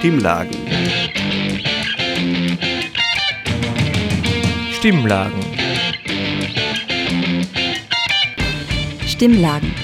Stimmlagen. 0.00 0.56
Stimmlagen. 4.72 5.40
Stimmlagen. 9.06 9.74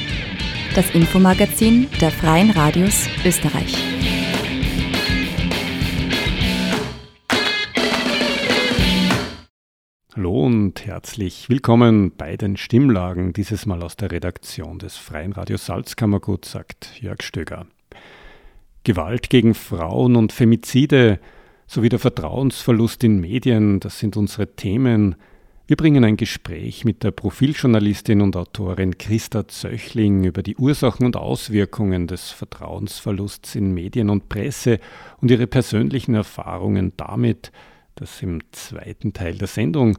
Das 0.74 0.90
Infomagazin 0.94 1.88
der 2.00 2.10
Freien 2.10 2.48
Radios 2.48 3.06
Österreich. 3.26 3.76
Hallo 10.14 10.46
und 10.46 10.86
herzlich 10.86 11.50
willkommen 11.50 12.16
bei 12.16 12.38
den 12.38 12.56
Stimmlagen, 12.56 13.34
dieses 13.34 13.66
Mal 13.66 13.82
aus 13.82 13.96
der 13.96 14.12
Redaktion 14.12 14.78
des 14.78 14.96
Freien 14.96 15.32
Radios 15.32 15.66
Salzkammergut, 15.66 16.46
sagt 16.46 17.02
Jörg 17.02 17.22
Stöger. 17.22 17.66
Gewalt 18.86 19.30
gegen 19.30 19.54
Frauen 19.54 20.14
und 20.14 20.32
Femizide 20.32 21.18
sowie 21.66 21.88
der 21.88 21.98
Vertrauensverlust 21.98 23.02
in 23.02 23.20
Medien, 23.20 23.80
das 23.80 23.98
sind 23.98 24.16
unsere 24.16 24.54
Themen. 24.54 25.16
Wir 25.66 25.76
bringen 25.76 26.04
ein 26.04 26.16
Gespräch 26.16 26.84
mit 26.84 27.02
der 27.02 27.10
Profiljournalistin 27.10 28.20
und 28.20 28.36
Autorin 28.36 28.96
Christa 28.96 29.48
Zöchling 29.48 30.22
über 30.22 30.44
die 30.44 30.54
Ursachen 30.54 31.04
und 31.04 31.16
Auswirkungen 31.16 32.06
des 32.06 32.30
Vertrauensverlusts 32.30 33.56
in 33.56 33.74
Medien 33.74 34.08
und 34.08 34.28
Presse 34.28 34.78
und 35.20 35.32
ihre 35.32 35.48
persönlichen 35.48 36.14
Erfahrungen 36.14 36.92
damit, 36.96 37.50
das 37.96 38.22
im 38.22 38.38
zweiten 38.52 39.12
Teil 39.12 39.36
der 39.36 39.48
Sendung. 39.48 39.98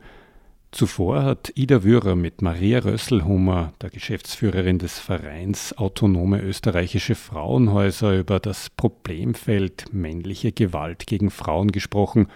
Zuvor 0.77 1.23
hat 1.23 1.51
Ida 1.55 1.83
Würer 1.83 2.15
mit 2.15 2.43
Maria 2.43 2.77
Rösselhummer, 2.77 3.73
der 3.81 3.89
Geschäftsführerin 3.89 4.77
des 4.77 4.99
Vereins 4.99 5.75
Autonome 5.75 6.39
österreichische 6.39 7.15
Frauenhäuser, 7.15 8.15
über 8.15 8.39
das 8.39 8.69
Problemfeld 8.69 9.91
männliche 9.91 10.51
Gewalt 10.51 11.07
gegen 11.07 11.31
Frauen 11.31 11.71
gesprochen 11.71 12.27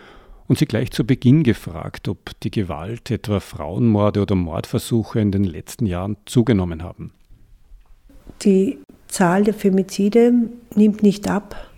und 0.47 0.57
sie 0.57 0.65
gleich 0.65 0.89
zu 0.89 1.05
Beginn 1.05 1.43
gefragt, 1.43 2.07
ob 2.07 2.31
die 2.39 2.49
Gewalt, 2.49 3.11
etwa 3.11 3.39
Frauenmorde 3.39 4.23
oder 4.23 4.33
Mordversuche 4.33 5.19
in 5.19 5.31
den 5.31 5.43
letzten 5.43 5.85
Jahren 5.85 6.17
zugenommen 6.25 6.81
haben. 6.81 7.13
Die 8.41 8.79
Zahl 9.07 9.43
der 9.43 9.53
Femizide 9.53 10.33
nimmt 10.73 11.03
nicht 11.03 11.29
ab. 11.29 11.70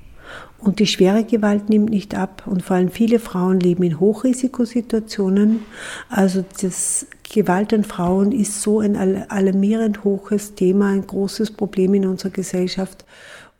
Und 0.64 0.80
die 0.80 0.88
schwere 0.88 1.26
Gewalt 1.26 1.70
nimmt 1.70 1.90
nicht 1.90 2.16
ab. 2.16 2.44
Und 2.46 2.64
vor 2.64 2.78
allem 2.78 2.90
viele 2.90 3.20
Frauen 3.20 3.60
leben 3.60 3.84
in 3.84 4.00
Hochrisikosituationen. 4.00 5.66
Also 6.10 6.46
das 6.62 7.06
Gewalt 7.24 7.74
an 7.74 7.84
Frauen 7.84 8.32
ist 8.32 8.62
so 8.62 8.80
ein 8.80 8.96
alarmierend 8.96 10.04
hohes 10.04 10.56
Thema, 10.56 10.90
ein 10.90 11.06
großes 11.06 11.52
Problem 11.52 11.94
in 11.94 12.06
unserer 12.06 12.32
Gesellschaft. 12.32 13.06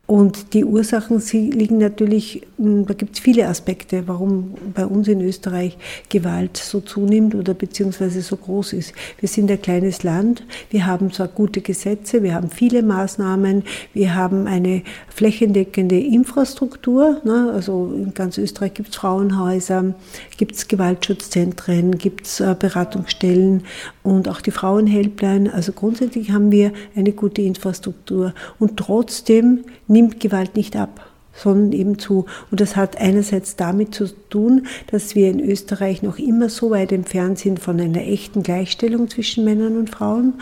Und 0.06 0.52
die 0.52 0.66
Ursachen 0.66 1.18
sie 1.18 1.50
liegen 1.50 1.78
natürlich, 1.78 2.42
hm, 2.58 2.84
da 2.84 2.92
gibt 2.92 3.14
es 3.16 3.20
viele 3.20 3.48
Aspekte, 3.48 4.06
warum 4.06 4.52
bei 4.74 4.84
uns 4.84 5.08
in 5.08 5.22
Österreich 5.22 5.78
Gewalt 6.10 6.58
so 6.58 6.80
zunimmt 6.80 7.34
oder 7.34 7.54
beziehungsweise 7.54 8.20
so 8.20 8.36
groß 8.36 8.74
ist. 8.74 8.92
Wir 9.18 9.30
sind 9.30 9.50
ein 9.50 9.62
kleines 9.62 10.02
Land, 10.02 10.44
wir 10.68 10.84
haben 10.84 11.10
zwar 11.10 11.28
gute 11.28 11.62
Gesetze, 11.62 12.22
wir 12.22 12.34
haben 12.34 12.50
viele 12.50 12.82
Maßnahmen, 12.82 13.62
wir 13.94 14.14
haben 14.14 14.46
eine 14.46 14.82
flächendeckende 15.08 15.98
Infrastruktur, 15.98 17.22
ne? 17.24 17.50
also 17.54 17.90
in 17.96 18.12
ganz 18.12 18.36
Österreich 18.36 18.74
gibt 18.74 18.90
es 18.90 18.96
Frauenhäuser, 18.96 19.94
gibt 20.36 20.54
es 20.54 20.68
Gewaltschutzzentren, 20.68 21.96
gibt 21.96 22.26
es 22.26 22.40
äh, 22.40 22.54
Beratungsstellen 22.58 23.62
und 24.02 24.28
auch 24.28 24.42
die 24.42 24.50
Frauenhelpline. 24.50 25.54
Also 25.54 25.72
grundsätzlich 25.72 26.30
haben 26.30 26.50
wir 26.50 26.72
eine 26.94 27.12
gute 27.12 27.40
Infrastruktur 27.40 28.34
und 28.58 28.76
trotzdem 28.76 29.64
nimmt 29.94 30.20
Gewalt 30.20 30.56
nicht 30.56 30.76
ab 30.76 31.06
sondern 31.34 31.72
eben 31.72 31.98
zu. 31.98 32.26
Und 32.50 32.60
das 32.60 32.76
hat 32.76 32.96
einerseits 32.96 33.56
damit 33.56 33.94
zu 33.94 34.06
tun, 34.30 34.66
dass 34.90 35.14
wir 35.14 35.30
in 35.30 35.40
Österreich 35.40 36.02
noch 36.02 36.18
immer 36.18 36.48
so 36.48 36.70
weit 36.70 36.92
entfernt 36.92 37.38
sind 37.38 37.60
von 37.60 37.80
einer 37.80 38.02
echten 38.02 38.42
Gleichstellung 38.42 39.08
zwischen 39.08 39.44
Männern 39.44 39.76
und 39.76 39.90
Frauen. 39.90 40.34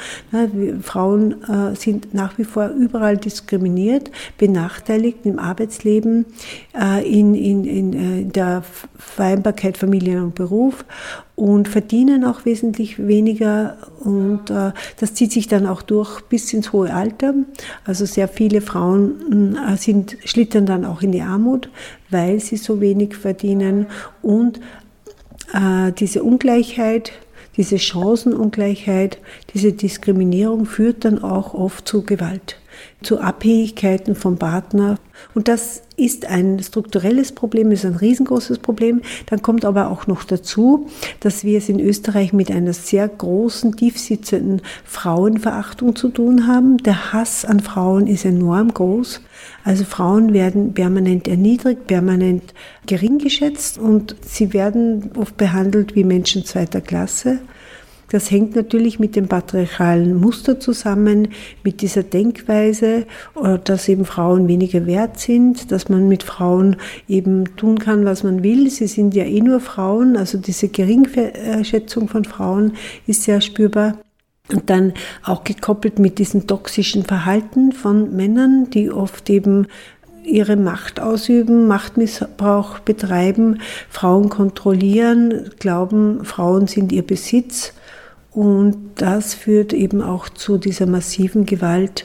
Frauen 0.82 1.42
äh, 1.44 1.74
sind 1.76 2.14
nach 2.14 2.38
wie 2.38 2.44
vor 2.44 2.68
überall 2.68 3.16
diskriminiert, 3.16 4.10
benachteiligt 4.38 5.24
im 5.24 5.38
Arbeitsleben, 5.38 6.26
äh, 6.78 7.08
in, 7.08 7.34
in, 7.34 7.64
in 7.64 7.92
äh, 7.92 8.24
der 8.24 8.62
Vereinbarkeit 8.98 9.78
Familie 9.78 10.22
und 10.22 10.34
Beruf 10.34 10.84
und 11.42 11.66
verdienen 11.66 12.24
auch 12.24 12.44
wesentlich 12.44 13.04
weniger 13.04 13.76
und 13.98 14.48
äh, 14.48 14.70
das 15.00 15.14
zieht 15.14 15.32
sich 15.32 15.48
dann 15.48 15.66
auch 15.66 15.82
durch 15.82 16.20
bis 16.20 16.52
ins 16.52 16.72
hohe 16.72 16.94
Alter. 16.94 17.34
Also 17.84 18.06
sehr 18.06 18.28
viele 18.28 18.60
Frauen 18.60 19.56
äh, 19.56 19.76
sind, 19.76 20.16
schlittern 20.24 20.66
dann 20.66 20.84
auch 20.84 21.02
in 21.02 21.10
die 21.10 21.22
Armut, 21.22 21.68
weil 22.10 22.38
sie 22.38 22.56
so 22.56 22.80
wenig 22.80 23.16
verdienen 23.16 23.86
und 24.22 24.60
äh, 25.52 25.90
diese 25.90 26.22
Ungleichheit, 26.22 27.10
diese 27.56 27.80
Chancenungleichheit, 27.80 29.18
diese 29.52 29.72
Diskriminierung 29.72 30.64
führt 30.64 31.04
dann 31.04 31.24
auch 31.24 31.54
oft 31.54 31.88
zu 31.88 32.04
Gewalt, 32.04 32.60
zu 33.02 33.20
Abhängigkeiten 33.20 34.14
vom 34.14 34.38
Partner. 34.38 34.98
Und 35.34 35.48
das 35.48 35.82
ist 35.96 36.26
ein 36.26 36.60
strukturelles 36.62 37.32
Problem, 37.32 37.70
ist 37.70 37.84
ein 37.84 37.96
riesengroßes 37.96 38.58
Problem. 38.58 39.02
Dann 39.26 39.42
kommt 39.42 39.64
aber 39.64 39.90
auch 39.90 40.06
noch 40.06 40.24
dazu, 40.24 40.88
dass 41.20 41.44
wir 41.44 41.58
es 41.58 41.68
in 41.68 41.80
Österreich 41.80 42.32
mit 42.32 42.50
einer 42.50 42.72
sehr 42.72 43.06
großen, 43.08 43.76
tiefsitzenden 43.76 44.62
Frauenverachtung 44.84 45.94
zu 45.96 46.08
tun 46.08 46.46
haben. 46.46 46.78
Der 46.78 47.12
Hass 47.12 47.44
an 47.44 47.60
Frauen 47.60 48.06
ist 48.06 48.24
enorm 48.24 48.72
groß. 48.74 49.20
Also 49.64 49.84
Frauen 49.84 50.32
werden 50.32 50.74
permanent 50.74 51.28
erniedrigt, 51.28 51.86
permanent 51.86 52.54
gering 52.86 53.18
geschätzt 53.18 53.78
und 53.78 54.16
sie 54.22 54.52
werden 54.52 55.10
oft 55.16 55.36
behandelt 55.36 55.94
wie 55.94 56.04
Menschen 56.04 56.44
zweiter 56.44 56.80
Klasse. 56.80 57.38
Das 58.12 58.30
hängt 58.30 58.54
natürlich 58.54 58.98
mit 58.98 59.16
dem 59.16 59.26
patriarchalen 59.26 60.14
Muster 60.14 60.60
zusammen, 60.60 61.28
mit 61.64 61.80
dieser 61.80 62.02
Denkweise, 62.02 63.06
äh, 63.42 63.58
dass 63.64 63.88
eben 63.88 64.04
Frauen 64.04 64.48
weniger 64.48 64.84
wert 64.84 65.18
sind, 65.18 65.72
dass 65.72 65.88
man 65.88 66.08
mit 66.08 66.22
Frauen 66.22 66.76
eben 67.08 67.56
tun 67.56 67.78
kann, 67.78 68.04
was 68.04 68.22
man 68.22 68.42
will. 68.42 68.68
Sie 68.68 68.86
sind 68.86 69.14
ja 69.14 69.24
eh 69.24 69.40
nur 69.40 69.60
Frauen, 69.60 70.18
also 70.18 70.36
diese 70.36 70.68
Geringschätzung 70.68 72.08
von 72.08 72.26
Frauen 72.26 72.74
ist 73.06 73.22
sehr 73.22 73.40
spürbar. 73.40 73.96
Und 74.52 74.68
dann 74.68 74.92
auch 75.24 75.42
gekoppelt 75.42 75.98
mit 75.98 76.18
diesem 76.18 76.46
toxischen 76.46 77.04
Verhalten 77.04 77.72
von 77.72 78.14
Männern, 78.14 78.68
die 78.68 78.90
oft 78.90 79.30
eben 79.30 79.68
ihre 80.22 80.56
Macht 80.56 81.00
ausüben, 81.00 81.66
Machtmissbrauch 81.66 82.80
betreiben, 82.80 83.60
Frauen 83.88 84.28
kontrollieren, 84.28 85.50
glauben, 85.58 86.26
Frauen 86.26 86.66
sind 86.66 86.92
ihr 86.92 87.06
Besitz 87.06 87.72
und 88.34 88.76
das 88.96 89.34
führt 89.34 89.72
eben 89.72 90.02
auch 90.02 90.28
zu 90.28 90.58
dieser 90.58 90.86
massiven 90.86 91.46
Gewalt. 91.46 92.04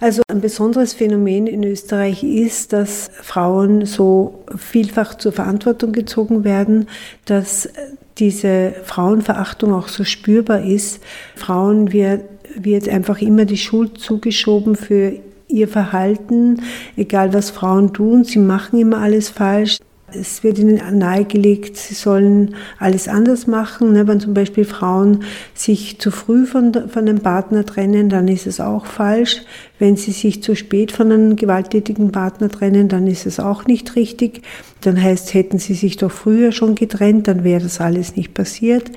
Also 0.00 0.22
ein 0.28 0.40
besonderes 0.40 0.94
Phänomen 0.94 1.46
in 1.46 1.62
Österreich 1.62 2.24
ist, 2.24 2.72
dass 2.72 3.08
Frauen 3.20 3.86
so 3.86 4.44
vielfach 4.56 5.14
zur 5.14 5.30
Verantwortung 5.30 5.92
gezogen 5.92 6.42
werden, 6.42 6.88
dass 7.24 7.68
diese 8.18 8.74
Frauenverachtung 8.84 9.72
auch 9.72 9.86
so 9.86 10.02
spürbar 10.02 10.62
ist. 10.62 11.00
Frauen 11.36 11.92
wird, 11.92 12.24
wird 12.56 12.88
einfach 12.88 13.20
immer 13.20 13.44
die 13.44 13.56
Schuld 13.56 13.98
zugeschoben 13.98 14.74
für 14.74 15.20
ihr 15.46 15.68
Verhalten, 15.68 16.62
egal 16.96 17.32
was 17.32 17.50
Frauen 17.50 17.92
tun, 17.92 18.24
sie 18.24 18.38
machen 18.38 18.80
immer 18.80 18.98
alles 18.98 19.28
falsch. 19.28 19.78
Es 20.14 20.42
wird 20.44 20.58
ihnen 20.58 20.98
nahegelegt, 20.98 21.76
sie 21.76 21.94
sollen 21.94 22.54
alles 22.78 23.08
anders 23.08 23.46
machen. 23.46 23.92
Ne? 23.92 24.06
Wenn 24.06 24.20
zum 24.20 24.34
Beispiel 24.34 24.64
Frauen 24.64 25.24
sich 25.54 25.98
zu 25.98 26.10
früh 26.10 26.46
von, 26.46 26.72
von 26.88 27.08
einem 27.08 27.20
Partner 27.20 27.64
trennen, 27.64 28.08
dann 28.08 28.28
ist 28.28 28.46
es 28.46 28.60
auch 28.60 28.86
falsch. 28.86 29.42
Wenn 29.78 29.96
sie 29.96 30.12
sich 30.12 30.42
zu 30.42 30.54
spät 30.54 30.92
von 30.92 31.10
einem 31.10 31.36
gewalttätigen 31.36 32.12
Partner 32.12 32.48
trennen, 32.48 32.88
dann 32.88 33.06
ist 33.06 33.26
es 33.26 33.40
auch 33.40 33.66
nicht 33.66 33.96
richtig. 33.96 34.42
Dann 34.80 35.00
heißt, 35.00 35.34
hätten 35.34 35.58
sie 35.58 35.74
sich 35.74 35.96
doch 35.96 36.12
früher 36.12 36.52
schon 36.52 36.74
getrennt, 36.74 37.28
dann 37.28 37.44
wäre 37.44 37.62
das 37.62 37.80
alles 37.80 38.16
nicht 38.16 38.34
passiert. 38.34 38.90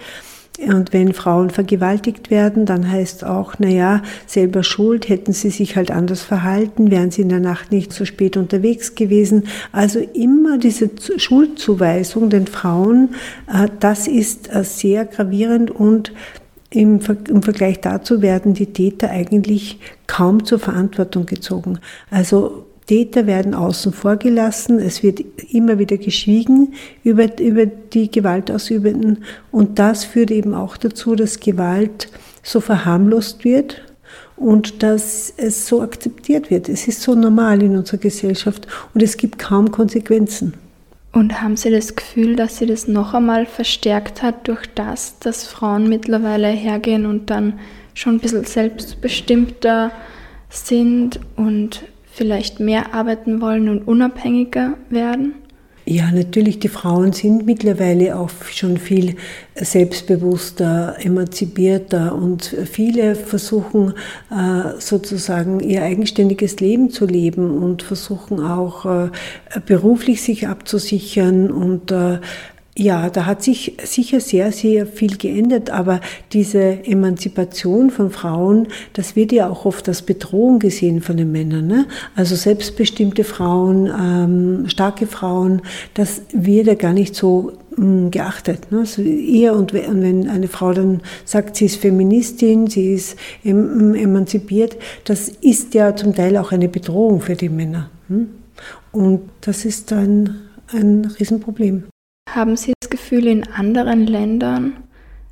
Und 0.58 0.94
wenn 0.94 1.14
Frauen 1.14 1.50
vergewaltigt 1.50 2.32
werden, 2.32 2.66
dann 2.66 2.90
heißt 2.90 3.26
auch, 3.26 3.56
na 3.60 3.68
ja, 3.68 4.02
selber 4.26 4.64
schuld, 4.64 5.10
hätten 5.10 5.34
sie 5.34 5.50
sich 5.50 5.76
halt 5.76 5.92
anders 5.92 6.22
verhalten, 6.22 6.92
wären 6.92 7.12
sie 7.12 7.24
in 7.24 7.30
der 7.30 7.42
Nacht 7.42 7.72
nicht 7.72 7.92
so 7.92 8.06
spät 8.06 8.38
unterwegs 8.38 8.96
gewesen. 8.96 9.44
Also 9.74 10.00
immer 10.00 10.58
diese 10.58 10.90
Schuldzuweisung 11.18 12.30
den 12.30 12.48
Frauen, 12.48 13.16
äh, 13.52 13.68
das 13.82 14.08
ist 14.08 14.54
äh, 14.54 14.64
sehr 14.64 15.06
gravierend 15.06 15.72
und 15.72 16.14
im, 16.70 17.00
Vergleich 17.00 17.80
dazu 17.80 18.22
werden 18.22 18.54
die 18.54 18.74
Täter 18.74 19.10
eigentlich 19.10 19.80
kaum 20.08 20.46
zur 20.46 20.60
Verantwortung 20.60 21.26
gezogen. 21.26 21.80
Also 22.10 22.66
Täter 22.86 23.26
werden 23.26 23.54
außen 23.54 23.94
vor 23.94 24.18
gelassen, 24.18 24.80
es 24.80 25.02
wird 25.02 25.20
immer 25.52 25.80
wieder 25.80 25.98
geschwiegen 25.98 26.74
über, 27.04 27.40
über 27.40 27.66
die 27.66 28.12
Gewaltausübenden 28.12 29.24
und 29.52 29.80
das 29.80 30.06
führt 30.06 30.32
eben 30.32 30.54
auch 30.54 30.78
dazu, 30.78 31.16
dass 31.16 31.40
Gewalt 31.40 32.10
so 32.44 32.62
verharmlost 32.62 33.44
wird 33.44 33.82
und 34.36 34.84
dass 34.84 35.34
es 35.36 35.68
so 35.68 35.82
akzeptiert 35.82 36.52
wird. 36.52 36.70
Es 36.70 36.88
ist 36.88 37.02
so 37.02 37.16
normal 37.16 37.64
in 37.64 37.76
unserer 37.76 37.98
Gesellschaft 37.98 38.68
und 38.94 39.02
es 39.02 39.18
gibt 39.18 39.40
kaum 39.40 39.72
Konsequenzen. 39.72 40.54
Und 41.12 41.42
haben 41.42 41.56
Sie 41.56 41.72
das 41.72 41.96
Gefühl, 41.96 42.36
dass 42.36 42.58
sie 42.58 42.66
das 42.66 42.90
noch 42.90 43.14
einmal 43.14 43.46
verstärkt 43.46 44.22
hat 44.22 44.50
durch 44.50 44.68
das, 44.76 45.18
dass 45.20 45.48
Frauen 45.48 45.88
mittlerweile 45.88 46.50
hergehen 46.50 47.06
und 47.06 47.30
dann 47.30 47.58
schon 47.94 48.16
ein 48.16 48.20
bisschen 48.20 48.44
selbstbestimmter 48.44 49.92
sind 50.50 51.22
und 51.38 51.86
vielleicht 52.16 52.60
mehr 52.60 52.94
arbeiten 52.94 53.42
wollen 53.42 53.70
und 53.70 53.88
unabhängiger 53.88 54.76
werden? 54.90 55.36
Ja, 55.88 56.10
natürlich, 56.12 56.58
die 56.58 56.68
Frauen 56.68 57.14
sind 57.14 57.46
mittlerweile 57.46 58.18
auch 58.18 58.32
schon 58.52 58.78
viel 58.78 59.18
selbstbewusster, 59.54 60.96
emanzipierter 61.00 62.16
und 62.16 62.56
viele 62.72 63.14
versuchen 63.14 63.94
äh, 64.32 64.80
sozusagen 64.80 65.60
ihr 65.60 65.84
eigenständiges 65.84 66.60
Leben 66.60 66.90
zu 66.90 67.06
leben 67.06 67.62
und 67.62 67.84
versuchen 67.84 68.40
auch 68.40 68.86
äh, 68.86 69.10
beruflich 69.68 70.24
sich 70.24 70.48
abzusichern 70.48 71.52
und 71.52 71.92
äh, 71.92 72.18
ja, 72.78 73.10
da 73.10 73.26
hat 73.26 73.42
sich 73.42 73.78
sicher 73.84 74.20
sehr, 74.20 74.52
sehr 74.52 74.86
viel 74.86 75.16
geändert, 75.16 75.70
aber 75.70 76.02
diese 76.34 76.86
Emanzipation 76.86 77.90
von 77.90 78.12
Frauen, 78.12 78.68
das 78.92 79.16
wird 79.16 79.32
ja 79.32 79.50
auch 79.50 79.64
oft 79.66 79.88
als 79.88 80.02
Bedrohung 80.02 80.60
gesehen 80.60 81.02
von 81.02 81.16
den 81.16 81.32
Männern. 81.32 81.68
Ne? 81.68 81.86
Also 82.16 82.36
selbstbestimmte 82.36 83.24
Frauen, 83.24 83.88
ähm, 83.88 84.68
starke 84.68 85.08
Frauen, 85.08 85.62
das 85.94 86.24
wird 86.34 86.68
ja 86.68 86.74
gar 86.74 86.92
nicht 86.92 87.16
so 87.16 87.54
mh, 87.78 87.86
hm, 87.86 88.12
geachtet. 88.12 88.70
Ne? 88.74 88.80
Also 88.80 89.02
eher 89.02 89.56
und 89.56 89.72
wenn 89.72 90.28
eine 90.28 90.50
Frau 90.50 90.74
dann 90.74 91.00
sagt, 91.24 91.56
sie 91.56 91.68
ist 91.68 91.78
Feministin, 91.78 92.68
sie 92.68 92.94
ist 92.94 93.18
em 93.46 93.96
emanzipiert, 93.96 94.76
das 95.06 95.30
ist 95.30 95.76
ja 95.76 95.96
zum 95.96 96.14
Teil 96.14 96.36
auch 96.36 96.52
eine 96.52 96.68
Bedrohung 96.68 97.22
für 97.22 97.36
die 97.36 97.50
Männer. 97.50 97.90
Hm? 98.10 98.28
Und 98.92 99.22
das 99.40 99.64
ist 99.64 99.92
dann 99.92 100.42
ein 100.74 101.06
Riesenproblem. 101.20 101.86
Haben 102.36 102.58
Sie 102.58 102.74
das 102.82 102.90
Gefühl, 102.90 103.28
in 103.28 103.48
anderen 103.48 104.08
Ländern 104.08 104.74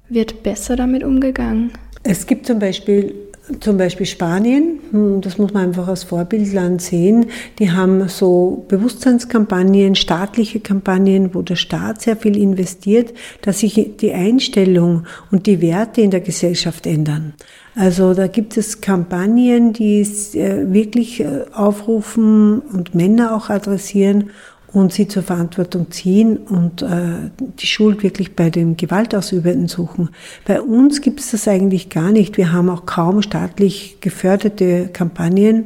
wird 0.08 0.42
besser 0.42 0.78
damit 0.78 1.04
umgegangen? 1.04 1.74
Es 2.04 2.26
gibt 2.28 2.46
zum 2.46 2.60
Beispiel 2.60 3.14
zum 3.60 3.78
Beispiel 3.78 4.06
Spanien, 4.06 4.80
hm, 4.92 5.20
das 5.20 5.38
muss 5.38 5.52
man 5.52 5.66
einfach 5.66 5.90
als 5.90 6.06
Vorbildland 6.06 6.82
sehen, 6.82 7.26
die 7.60 7.72
haben 7.72 8.08
so 8.08 8.66
Bewusstseinskampagnen, 8.70 9.96
staatliche 9.96 10.62
Kampagnen, 10.62 11.36
wo 11.36 11.42
der 11.42 11.58
Staat 11.58 12.02
sehr 12.02 12.16
viel 12.16 12.38
investiert, 12.38 13.14
dass 13.42 13.60
sich 13.60 13.98
die 14.00 14.14
Einstellung 14.14 15.06
und 15.30 15.46
die 15.46 15.62
Werte 15.62 16.00
in 16.00 16.12
der 16.12 16.22
Gesellschaft 16.22 16.88
ändern. 16.88 17.34
Also 17.76 18.14
da 18.14 18.28
gibt 18.28 18.56
es 18.56 18.80
Kampagnen, 18.80 19.74
die 19.74 20.02
äh, 20.36 20.72
wirklich 20.72 21.20
äh, 21.20 21.46
aufrufen 21.54 22.60
und 22.60 22.96
Männer 22.96 23.36
auch 23.36 23.50
adressieren 23.50 24.30
und 24.74 24.92
sie 24.92 25.08
zur 25.08 25.22
Verantwortung 25.22 25.92
ziehen 25.92 26.38
und 26.38 26.82
äh, 26.82 27.30
die 27.60 27.68
Schuld 27.68 28.02
wirklich 28.02 28.36
bei 28.36 28.50
den 28.50 28.76
Gewaltausübenden 28.76 29.68
suchen. 29.68 30.10
Bei 30.46 30.62
uns 30.62 31.02
gibt 31.02 31.20
es 31.20 31.32
das 31.32 31.48
eigentlich 31.48 31.90
gar 31.90 32.12
nicht. 32.12 32.38
Wir 32.38 32.52
haben 32.52 32.70
auch 32.70 32.88
kaum 32.88 33.22
staatlich 33.22 33.98
geförderte 34.02 34.90
Kampagnen. 34.92 35.66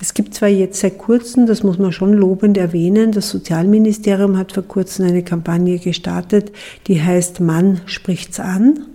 Es 0.00 0.14
gibt 0.14 0.34
zwar 0.34 0.48
jetzt 0.48 0.80
seit 0.80 0.96
kurzem, 0.96 1.46
das 1.46 1.64
muss 1.64 1.78
man 1.78 1.90
schon 1.90 2.12
lobend 2.12 2.56
erwähnen, 2.56 3.10
das 3.10 3.28
Sozialministerium 3.30 4.38
hat 4.38 4.52
vor 4.52 4.62
kurzem 4.62 5.06
eine 5.06 5.24
Kampagne 5.24 5.78
gestartet, 5.78 6.52
die 6.86 7.02
heißt 7.02 7.40
Mann 7.40 7.80
spricht's 7.86 8.38
an. 8.38 8.86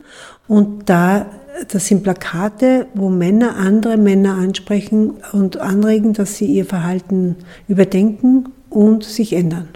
Und 0.48 0.90
da 0.90 1.26
das 1.68 1.86
sind 1.86 2.02
Plakate, 2.02 2.88
wo 2.96 3.10
Männer 3.10 3.58
andere 3.58 3.98
Männer 3.98 4.36
ansprechen 4.36 5.16
und 5.34 5.58
anregen, 5.58 6.14
dass 6.14 6.38
sie 6.38 6.46
ihr 6.46 6.66
Verhalten 6.66 7.36
überdenken 7.68 8.46
und 8.72 9.04
sich 9.04 9.34
ändern. 9.34 9.68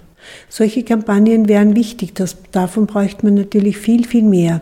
Solche 0.48 0.82
Kampagnen 0.82 1.48
wären 1.48 1.76
wichtig. 1.76 2.14
Das, 2.14 2.36
davon 2.50 2.86
bräuchte 2.86 3.24
man 3.24 3.34
natürlich 3.34 3.78
viel, 3.78 4.04
viel 4.04 4.24
mehr. 4.24 4.60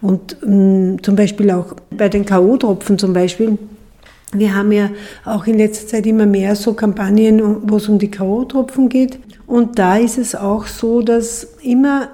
Und 0.00 0.38
mh, 0.42 0.54
mm, 0.54 1.02
zum 1.02 1.16
Beispiel 1.16 1.50
auch 1.50 1.74
bei 1.90 2.08
den 2.08 2.24
K.O.-Tropfen 2.24 2.96
zum 2.96 3.12
Beispiel. 3.12 3.58
Wir 4.32 4.54
haben 4.54 4.72
ja 4.72 4.90
auch 5.26 5.46
in 5.46 5.58
letzter 5.58 5.86
Zeit 5.86 6.06
immer 6.06 6.24
mehr 6.24 6.56
so 6.56 6.72
Kampagnen, 6.72 7.68
wo 7.68 7.76
es 7.76 7.88
um 7.88 7.98
die 7.98 8.10
K.O.-Tropfen 8.10 8.88
geht. 8.88 9.18
Und 9.46 9.78
da 9.78 9.96
ist 9.96 10.16
es 10.16 10.34
auch 10.34 10.66
so, 10.66 11.02
dass 11.02 11.46
immer 11.62 12.08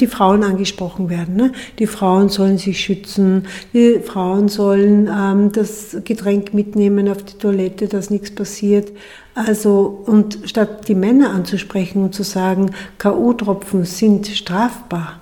die 0.00 0.06
Frauen 0.06 0.42
angesprochen 0.42 1.10
werden. 1.10 1.36
Ne? 1.36 1.52
Die 1.78 1.86
Frauen 1.86 2.28
sollen 2.28 2.58
sich 2.58 2.80
schützen, 2.80 3.46
die 3.72 4.00
Frauen 4.00 4.48
sollen 4.48 5.08
ähm, 5.08 5.52
das 5.52 5.96
Getränk 6.04 6.54
mitnehmen 6.54 7.08
auf 7.08 7.22
die 7.22 7.38
Toilette, 7.38 7.88
dass 7.88 8.10
nichts 8.10 8.30
passiert. 8.34 8.92
Also, 9.34 10.02
und 10.06 10.38
statt 10.44 10.88
die 10.88 10.94
Männer 10.94 11.30
anzusprechen 11.30 12.02
und 12.02 12.14
zu 12.14 12.22
sagen, 12.22 12.72
K.O.-Tropfen 12.98 13.84
sind 13.84 14.26
strafbar, 14.26 15.20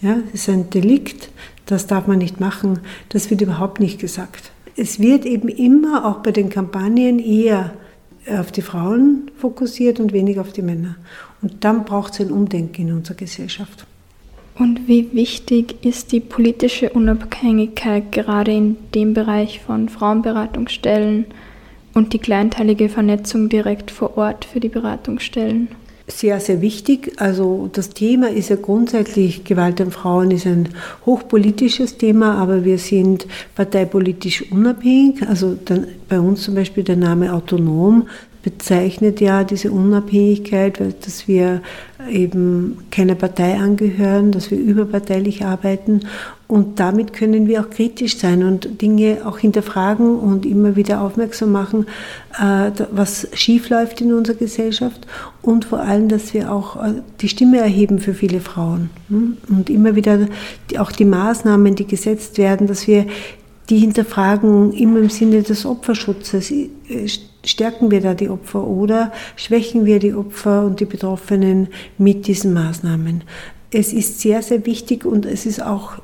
ja, 0.00 0.18
ist 0.32 0.48
ein 0.48 0.70
Delikt, 0.70 1.30
das 1.66 1.86
darf 1.86 2.06
man 2.06 2.18
nicht 2.18 2.40
machen, 2.40 2.80
das 3.08 3.30
wird 3.30 3.40
überhaupt 3.40 3.80
nicht 3.80 3.98
gesagt. 3.98 4.52
Es 4.76 5.00
wird 5.00 5.26
eben 5.26 5.48
immer 5.48 6.06
auch 6.06 6.18
bei 6.22 6.30
den 6.30 6.50
Kampagnen 6.50 7.18
eher 7.18 7.72
auf 8.30 8.52
die 8.52 8.62
Frauen 8.62 9.30
fokussiert 9.36 10.00
und 10.00 10.12
weniger 10.12 10.42
auf 10.42 10.52
die 10.52 10.62
Männer. 10.62 10.96
Und 11.42 11.64
dann 11.64 11.84
braucht 11.84 12.12
es 12.12 12.20
ein 12.20 12.30
Umdenken 12.30 12.88
in 12.88 12.94
unserer 12.94 13.16
Gesellschaft. 13.16 13.87
Und 14.58 14.88
wie 14.88 15.12
wichtig 15.12 15.84
ist 15.84 16.10
die 16.10 16.20
politische 16.20 16.90
Unabhängigkeit 16.90 18.10
gerade 18.10 18.52
in 18.52 18.76
dem 18.94 19.14
Bereich 19.14 19.60
von 19.60 19.88
Frauenberatungsstellen 19.88 21.26
und 21.94 22.12
die 22.12 22.18
kleinteilige 22.18 22.88
Vernetzung 22.88 23.48
direkt 23.48 23.90
vor 23.90 24.16
Ort 24.16 24.44
für 24.44 24.58
die 24.58 24.68
Beratungsstellen? 24.68 25.68
Sehr, 26.08 26.40
sehr 26.40 26.62
wichtig. 26.62 27.12
Also 27.18 27.68
das 27.72 27.90
Thema 27.90 28.30
ist 28.30 28.48
ja 28.48 28.56
grundsätzlich, 28.56 29.44
Gewalt 29.44 29.80
an 29.80 29.90
Frauen 29.90 30.30
ist 30.30 30.46
ein 30.46 30.70
hochpolitisches 31.04 31.98
Thema, 31.98 32.36
aber 32.36 32.64
wir 32.64 32.78
sind 32.78 33.26
parteipolitisch 33.54 34.50
unabhängig. 34.50 35.28
Also 35.28 35.56
bei 36.08 36.18
uns 36.18 36.42
zum 36.42 36.54
Beispiel 36.54 36.82
der 36.82 36.96
Name 36.96 37.32
autonom 37.32 38.08
bezeichnet 38.48 39.20
ja 39.20 39.44
diese 39.44 39.70
Unabhängigkeit, 39.70 40.80
dass 41.04 41.28
wir 41.28 41.60
eben 42.10 42.78
keiner 42.90 43.14
Partei 43.14 43.58
angehören, 43.58 44.32
dass 44.32 44.50
wir 44.50 44.58
überparteilich 44.58 45.44
arbeiten 45.44 46.00
und 46.46 46.80
damit 46.80 47.12
können 47.12 47.46
wir 47.46 47.60
auch 47.60 47.68
kritisch 47.68 48.16
sein 48.16 48.42
und 48.42 48.80
Dinge 48.80 49.18
auch 49.26 49.36
hinterfragen 49.36 50.18
und 50.18 50.46
immer 50.46 50.76
wieder 50.76 51.02
aufmerksam 51.02 51.52
machen, 51.52 51.84
äh, 52.40 52.70
was 52.90 53.28
schief 53.34 53.68
läuft 53.68 54.00
in 54.00 54.14
unserer 54.14 54.36
Gesellschaft 54.36 55.06
und 55.42 55.66
vor 55.66 55.80
allem, 55.80 56.08
dass 56.08 56.32
wir 56.32 56.50
auch 56.50 56.82
äh, 56.82 57.02
die 57.20 57.28
Stimme 57.28 57.58
erheben 57.58 57.98
für 57.98 58.14
viele 58.14 58.40
Frauen 58.40 58.88
hm? 59.10 59.36
und 59.50 59.68
immer 59.68 59.94
wieder 59.94 60.26
auch 60.78 60.90
die 60.90 61.04
Maßnahmen, 61.04 61.74
die 61.74 61.86
gesetzt 61.86 62.38
werden, 62.38 62.66
dass 62.66 62.86
wir 62.86 63.04
die 63.68 63.78
hinterfragen 63.78 64.72
immer 64.72 65.00
im 65.00 65.10
Sinne 65.10 65.42
des 65.42 65.66
Opferschutzes. 65.66 66.50
Stärken 67.48 67.90
wir 67.90 68.02
da 68.02 68.12
die 68.12 68.28
Opfer 68.28 68.66
oder 68.66 69.10
schwächen 69.36 69.86
wir 69.86 70.00
die 70.00 70.12
Opfer 70.12 70.66
und 70.66 70.80
die 70.80 70.84
Betroffenen 70.84 71.68
mit 71.96 72.26
diesen 72.26 72.52
Maßnahmen? 72.52 73.24
Es 73.70 73.94
ist 73.94 74.20
sehr, 74.20 74.42
sehr 74.42 74.66
wichtig 74.66 75.06
und 75.06 75.24
es 75.24 75.46
ist 75.46 75.62
auch 75.62 75.98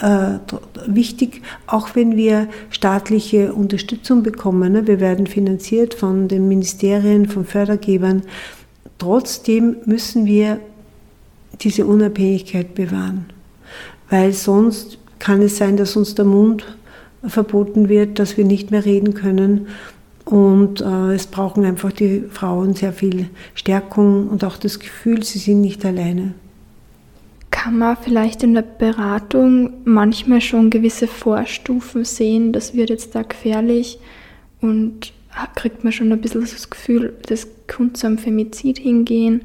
äh, 0.00 0.38
wichtig, 0.86 1.42
auch 1.68 1.94
wenn 1.94 2.16
wir 2.16 2.48
staatliche 2.70 3.52
Unterstützung 3.52 4.24
bekommen. 4.24 4.72
Ne? 4.72 4.86
Wir 4.88 4.98
werden 4.98 5.28
finanziert 5.28 5.94
von 5.94 6.26
den 6.26 6.48
Ministerien, 6.48 7.28
von 7.28 7.44
Fördergebern. 7.44 8.22
Trotzdem 8.98 9.76
müssen 9.84 10.26
wir 10.26 10.58
diese 11.60 11.86
Unabhängigkeit 11.86 12.74
bewahren, 12.74 13.26
weil 14.10 14.32
sonst 14.32 14.98
kann 15.20 15.40
es 15.40 15.56
sein, 15.56 15.76
dass 15.76 15.94
uns 15.94 16.16
der 16.16 16.24
Mund 16.24 16.64
verboten 17.24 17.88
wird, 17.88 18.18
dass 18.18 18.36
wir 18.36 18.44
nicht 18.44 18.72
mehr 18.72 18.84
reden 18.84 19.14
können. 19.14 19.68
Und 20.24 20.80
äh, 20.80 21.14
es 21.14 21.26
brauchen 21.26 21.64
einfach 21.64 21.92
die 21.92 22.24
Frauen 22.30 22.74
sehr 22.74 22.92
viel 22.92 23.28
Stärkung 23.54 24.28
und 24.28 24.42
auch 24.44 24.56
das 24.56 24.78
Gefühl, 24.78 25.22
sie 25.22 25.38
sind 25.38 25.60
nicht 25.60 25.84
alleine. 25.84 26.34
Kann 27.50 27.78
man 27.78 27.96
vielleicht 27.96 28.42
in 28.42 28.54
der 28.54 28.62
Beratung 28.62 29.74
manchmal 29.84 30.40
schon 30.40 30.70
gewisse 30.70 31.06
Vorstufen 31.06 32.04
sehen, 32.04 32.52
das 32.52 32.74
wird 32.74 32.90
jetzt 32.90 33.14
da 33.14 33.22
gefährlich 33.22 33.98
und 34.60 35.12
kriegt 35.54 35.84
man 35.84 35.92
schon 35.92 36.10
ein 36.10 36.20
bisschen 36.20 36.40
das 36.42 36.70
Gefühl, 36.70 37.14
das 37.26 37.46
könnte 37.66 37.94
zu 37.94 38.06
einem 38.06 38.18
Femizid 38.18 38.78
hingehen 38.78 39.42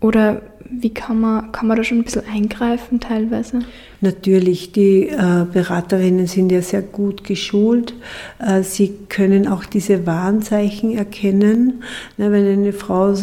oder 0.00 0.42
wie 0.70 0.92
kann 0.92 1.20
man, 1.20 1.52
kann 1.52 1.66
man 1.66 1.76
da 1.76 1.84
schon 1.84 1.98
ein 1.98 2.04
bisschen 2.04 2.26
eingreifen 2.26 3.00
teilweise? 3.00 3.60
Natürlich, 4.00 4.72
die 4.72 5.08
äh, 5.08 5.46
Beraterinnen 5.50 6.26
sind 6.26 6.50
ja 6.50 6.62
sehr 6.62 6.82
gut 6.82 7.24
geschult. 7.24 7.94
Äh, 8.38 8.62
sie 8.62 8.94
können 9.08 9.48
auch 9.48 9.64
diese 9.64 10.06
Warnzeichen 10.06 10.96
erkennen. 10.96 11.82
Na, 12.16 12.30
wenn 12.30 12.46
eine 12.46 12.72
Frau 12.72 13.14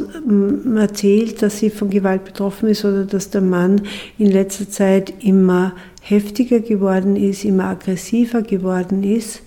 erzählt, 0.76 1.42
dass 1.42 1.60
sie 1.60 1.70
von 1.70 1.90
Gewalt 1.90 2.26
betroffen 2.26 2.70
ist 2.70 2.86
oder 2.86 3.06
dass 3.06 3.30
der 3.30 3.42
Mann 3.42 3.82
in 4.18 4.32
letzter 4.32 4.70
Zeit 4.70 5.14
immer 5.24 5.74
heftiger 6.02 6.60
geworden 6.60 7.16
ist, 7.16 7.46
immer 7.46 7.66
aggressiver 7.66 8.42
geworden 8.42 9.04
ist, 9.04 9.42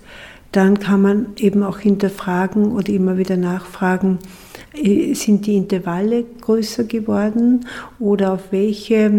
dann 0.51 0.79
kann 0.79 1.01
man 1.01 1.25
eben 1.37 1.63
auch 1.63 1.79
hinterfragen 1.79 2.71
oder 2.71 2.89
immer 2.89 3.17
wieder 3.17 3.35
nachfragen, 3.35 4.19
sind 5.13 5.45
die 5.45 5.55
Intervalle 5.55 6.25
größer 6.41 6.83
geworden 6.83 7.65
oder 7.99 8.33
auf, 8.33 8.51
welche, 8.51 9.11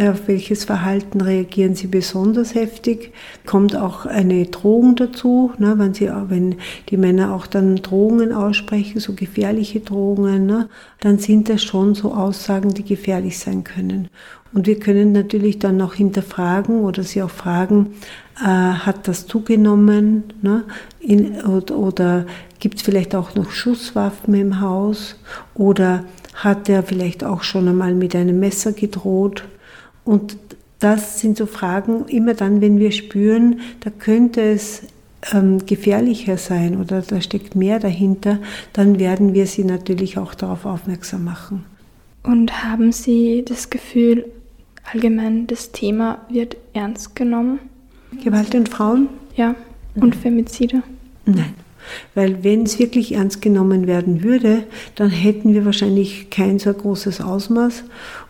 auf 0.00 0.28
welches 0.28 0.64
Verhalten 0.64 1.20
reagieren 1.20 1.74
sie 1.74 1.88
besonders 1.88 2.54
heftig? 2.54 3.12
Kommt 3.44 3.74
auch 3.74 4.06
eine 4.06 4.46
Drohung 4.46 4.96
dazu, 4.96 5.52
ne, 5.58 5.74
wenn, 5.78 5.94
sie, 5.94 6.10
wenn 6.28 6.56
die 6.88 6.96
Männer 6.96 7.34
auch 7.34 7.46
dann 7.46 7.76
Drohungen 7.76 8.32
aussprechen, 8.32 9.00
so 9.00 9.14
gefährliche 9.14 9.80
Drohungen, 9.80 10.46
ne, 10.46 10.68
dann 11.00 11.18
sind 11.18 11.48
das 11.48 11.62
schon 11.62 11.94
so 11.94 12.14
Aussagen, 12.14 12.72
die 12.74 12.84
gefährlich 12.84 13.38
sein 13.38 13.64
können. 13.64 14.08
Und 14.52 14.66
wir 14.66 14.78
können 14.78 15.12
natürlich 15.12 15.58
dann 15.58 15.76
noch 15.76 15.94
hinterfragen 15.94 16.80
oder 16.80 17.02
sie 17.04 17.22
auch 17.22 17.30
fragen, 17.30 17.94
äh, 18.40 18.44
hat 18.44 19.06
das 19.06 19.26
zugenommen? 19.26 20.24
Ne? 20.42 20.64
In, 20.98 21.42
oder, 21.42 21.76
oder 21.76 22.26
gibt 22.58 22.76
es 22.76 22.82
vielleicht 22.82 23.14
auch 23.14 23.34
noch 23.34 23.50
Schusswaffen 23.50 24.34
im 24.34 24.60
Haus? 24.60 25.16
Oder 25.54 26.04
hat 26.34 26.68
er 26.68 26.82
vielleicht 26.82 27.22
auch 27.22 27.42
schon 27.42 27.68
einmal 27.68 27.94
mit 27.94 28.16
einem 28.16 28.40
Messer 28.40 28.72
gedroht? 28.72 29.44
Und 30.04 30.36
das 30.80 31.20
sind 31.20 31.36
so 31.36 31.46
Fragen, 31.46 32.06
immer 32.08 32.34
dann, 32.34 32.60
wenn 32.60 32.78
wir 32.78 32.90
spüren, 32.90 33.60
da 33.80 33.90
könnte 33.90 34.40
es 34.40 34.82
ähm, 35.32 35.64
gefährlicher 35.66 36.38
sein 36.38 36.80
oder 36.80 37.02
da 37.02 37.20
steckt 37.20 37.54
mehr 37.54 37.78
dahinter, 37.78 38.38
dann 38.72 38.98
werden 38.98 39.34
wir 39.34 39.46
sie 39.46 39.64
natürlich 39.64 40.18
auch 40.18 40.34
darauf 40.34 40.64
aufmerksam 40.64 41.24
machen. 41.24 41.64
Und 42.22 42.64
haben 42.64 42.92
Sie 42.92 43.44
das 43.46 43.70
Gefühl, 43.70 44.26
allgemein 44.92 45.46
das 45.46 45.72
Thema 45.72 46.24
wird 46.28 46.56
ernst 46.72 47.16
genommen? 47.16 47.58
Gewalt 48.22 48.54
an 48.54 48.66
Frauen? 48.66 49.08
Ja. 49.36 49.54
Und 49.94 50.16
Femizide? 50.16 50.82
Nein. 51.26 51.54
Weil 52.14 52.44
wenn 52.44 52.64
es 52.64 52.78
wirklich 52.78 53.12
ernst 53.12 53.42
genommen 53.42 53.86
werden 53.86 54.22
würde, 54.22 54.64
dann 54.94 55.10
hätten 55.10 55.54
wir 55.54 55.64
wahrscheinlich 55.64 56.30
kein 56.30 56.58
so 56.58 56.72
großes 56.72 57.20
Ausmaß. 57.20 57.84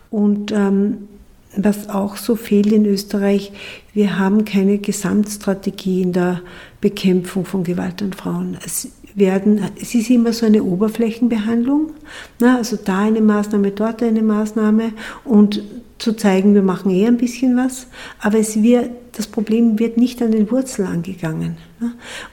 Und 0.09 0.51
ähm, 0.51 1.09
was 1.55 1.89
auch 1.89 2.15
so 2.15 2.35
fehlt 2.35 2.71
in 2.71 2.85
Österreich, 2.85 3.51
wir 3.93 4.17
haben 4.17 4.45
keine 4.45 4.77
Gesamtstrategie 4.77 6.01
in 6.01 6.13
der 6.13 6.41
Bekämpfung 6.79 7.45
von 7.45 7.63
Gewalt 7.63 8.01
an 8.01 8.13
Frauen. 8.13 8.57
Es, 8.65 8.89
werden, 9.15 9.61
es 9.79 9.93
ist 9.93 10.09
immer 10.09 10.31
so 10.31 10.45
eine 10.45 10.63
Oberflächenbehandlung, 10.63 11.91
na, 12.39 12.57
also 12.57 12.77
da 12.77 12.99
eine 12.99 13.21
Maßnahme, 13.21 13.71
dort 13.71 14.01
eine 14.01 14.21
Maßnahme 14.21 14.93
und 15.25 15.61
zu 16.01 16.13
zeigen, 16.13 16.55
wir 16.55 16.63
machen 16.63 16.91
eh 16.91 17.05
ein 17.05 17.17
bisschen 17.17 17.55
was, 17.55 17.87
aber 18.19 18.39
es 18.39 18.61
wird, 18.61 18.89
das 19.11 19.27
Problem 19.27 19.77
wird 19.77 19.97
nicht 19.97 20.21
an 20.21 20.31
den 20.31 20.49
Wurzeln 20.49 20.87
angegangen. 20.87 21.57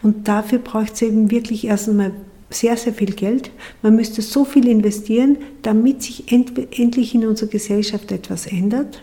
Und 0.03 0.27
dafür 0.27 0.59
braucht 0.59 0.95
es 0.95 1.03
eben 1.03 1.31
wirklich 1.31 1.67
erst 1.67 1.89
einmal 1.89 2.13
sehr, 2.51 2.79
sehr 2.79 2.95
viel 2.95 3.13
Geld. 3.13 3.51
Man 3.83 3.95
müsste 3.95 4.23
so 4.23 4.47
viel 4.47 4.67
investieren, 4.69 5.37
damit 5.61 6.03
sich 6.03 6.33
endlich 6.33 7.15
in 7.15 7.27
unserer 7.27 7.51
Gesellschaft 7.51 8.11
etwas 8.11 8.47
ändert. 8.47 9.03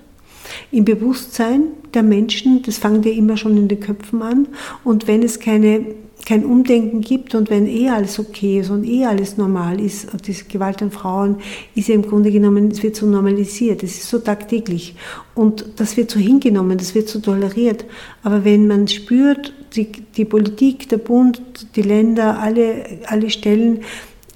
Im 0.72 0.84
Bewusstsein 0.84 1.65
der 1.93 2.03
Menschen, 2.03 2.63
das 2.63 2.79
fängt 2.79 3.05
ja 3.05 3.12
immer 3.12 3.38
schon 3.38 3.57
in 3.57 3.67
den 3.67 3.79
Köpfen 3.79 4.24
an. 4.24 4.48
Und 4.84 5.07
wenn 5.07 5.22
es 5.22 5.39
keine 5.39 5.86
kein 6.25 6.44
Umdenken 6.44 7.01
gibt 7.01 7.36
und 7.36 7.51
wenn 7.51 7.67
eh 7.67 7.89
alles 7.89 8.20
okay 8.20 8.60
ist 8.60 8.72
und 8.72 8.84
eh 8.84 9.05
alles 9.05 9.38
normal 9.38 9.79
ist, 9.79 10.08
diese 10.25 10.46
Gewalt 10.46 10.82
an 10.82 10.89
Frauen 10.89 11.38
ist 11.75 11.88
ja 11.88 11.96
im 11.96 12.01
Grunde 12.01 12.32
genommen, 12.32 12.72
es 12.72 12.82
wird 12.82 12.96
so 12.96 13.05
normalisiert, 13.05 13.84
es 13.84 13.96
ist 13.96 14.10
so 14.10 14.17
tagtäglich 14.17 14.96
und 15.36 15.65
das 15.75 15.98
wird 15.98 16.10
so 16.10 16.20
hingenommen, 16.20 16.79
das 16.79 16.96
wird 16.96 17.10
so 17.10 17.20
toleriert. 17.20 17.86
Aber 18.24 18.44
wenn 18.44 18.67
man 18.67 18.88
spürt, 18.88 19.53
die, 19.75 19.91
die 19.91 20.25
Politik, 20.25 20.89
der 20.89 20.98
Bund, 20.98 21.41
die 21.75 21.84
Länder, 21.84 22.39
alle, 22.39 22.86
alle 23.05 23.29
Stellen, 23.29 23.82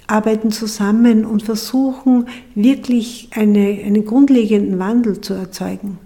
arbeiten 0.06 0.50
zusammen 0.50 1.24
und 1.24 1.42
versuchen 1.42 2.26
wirklich 2.54 3.30
eine, 3.32 3.80
einen 3.84 4.04
grundlegenden 4.04 4.78
Wandel 4.78 5.20
zu 5.20 5.34
erzeugen 5.34 5.98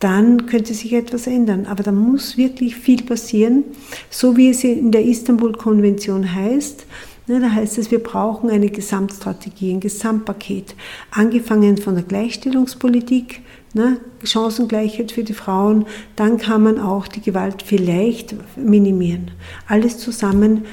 dann 0.00 0.46
könnte 0.46 0.74
sich 0.74 0.92
etwas 0.94 1.26
ändern. 1.26 1.66
Aber 1.66 1.82
da 1.82 1.92
muss 1.92 2.36
wirklich 2.36 2.74
viel 2.74 3.02
passieren, 3.02 3.64
so 4.08 4.36
wie 4.36 4.50
es 4.50 4.64
in 4.64 4.90
der 4.90 5.04
Istanbul-Konvention 5.04 6.34
heißt. 6.34 6.86
Ne, 7.26 7.38
da 7.38 7.50
heißt 7.50 7.78
es, 7.78 7.90
wir 7.92 8.02
brauchen 8.02 8.50
eine 8.50 8.70
Gesamtstrategie, 8.70 9.72
ein 9.72 9.78
Gesamtpaket, 9.80 10.74
angefangen 11.12 11.76
von 11.76 11.94
der 11.94 12.02
Gleichstellungspolitik, 12.02 13.42
ne, 13.72 13.98
Chancengleichheit 14.24 15.12
für 15.12 15.22
die 15.22 15.34
Frauen, 15.34 15.86
dann 16.16 16.38
kann 16.38 16.64
man 16.64 16.80
auch 16.80 17.06
die 17.06 17.20
Gewalt 17.20 17.62
vielleicht 17.62 18.34
minimieren. 18.56 19.30
Alles 19.68 19.98
zusammen 19.98 20.64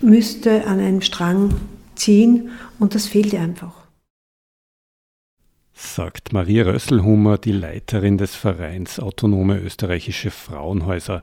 müsste 0.00 0.66
an 0.66 0.80
einem 0.80 1.02
Strang 1.02 1.54
ziehen 1.94 2.48
und 2.80 2.96
das 2.96 3.06
fehlt 3.06 3.34
einfach 3.34 3.79
sagt 5.80 6.32
Maria 6.32 6.64
Rösselhummer, 6.64 7.38
die 7.38 7.52
Leiterin 7.52 8.18
des 8.18 8.34
Vereins 8.34 9.00
Autonome 9.00 9.58
Österreichische 9.58 10.30
Frauenhäuser. 10.30 11.22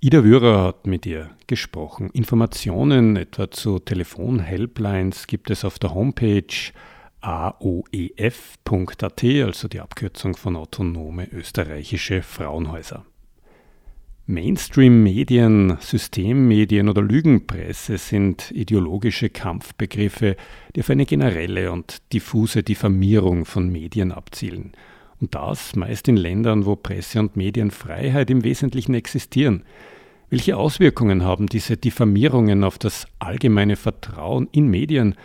Ida 0.00 0.24
Würer 0.24 0.64
hat 0.64 0.86
mit 0.86 1.06
ihr 1.06 1.30
gesprochen. 1.46 2.10
Informationen 2.10 3.16
etwa 3.16 3.50
zu 3.50 3.78
Telefon-Helplines 3.78 5.26
gibt 5.26 5.50
es 5.50 5.64
auf 5.64 5.78
der 5.78 5.94
Homepage 5.94 6.72
aoef.at, 7.20 9.24
also 9.24 9.68
die 9.68 9.80
Abkürzung 9.80 10.36
von 10.36 10.56
Autonome 10.56 11.28
Österreichische 11.30 12.22
Frauenhäuser. 12.22 13.04
Mainstream-Medien, 14.30 15.76
Systemmedien 15.80 16.88
oder 16.88 17.02
Lügenpresse 17.02 17.98
sind 17.98 18.52
ideologische 18.52 19.28
Kampfbegriffe, 19.28 20.36
die 20.74 20.80
auf 20.80 20.90
eine 20.90 21.04
generelle 21.04 21.72
und 21.72 21.98
diffuse 22.12 22.62
Diffamierung 22.62 23.44
von 23.44 23.70
Medien 23.72 24.12
abzielen. 24.12 24.70
Und 25.20 25.34
das 25.34 25.74
meist 25.74 26.06
in 26.06 26.16
Ländern, 26.16 26.64
wo 26.64 26.76
Presse- 26.76 27.18
und 27.18 27.36
Medienfreiheit 27.36 28.30
im 28.30 28.44
Wesentlichen 28.44 28.94
existieren. 28.94 29.64
Welche 30.30 30.56
Auswirkungen 30.56 31.24
haben 31.24 31.48
diese 31.48 31.76
Diffamierungen 31.76 32.62
auf 32.62 32.78
das 32.78 33.08
allgemeine 33.18 33.74
Vertrauen 33.74 34.48
in 34.52 34.68
Medien? 34.68 35.16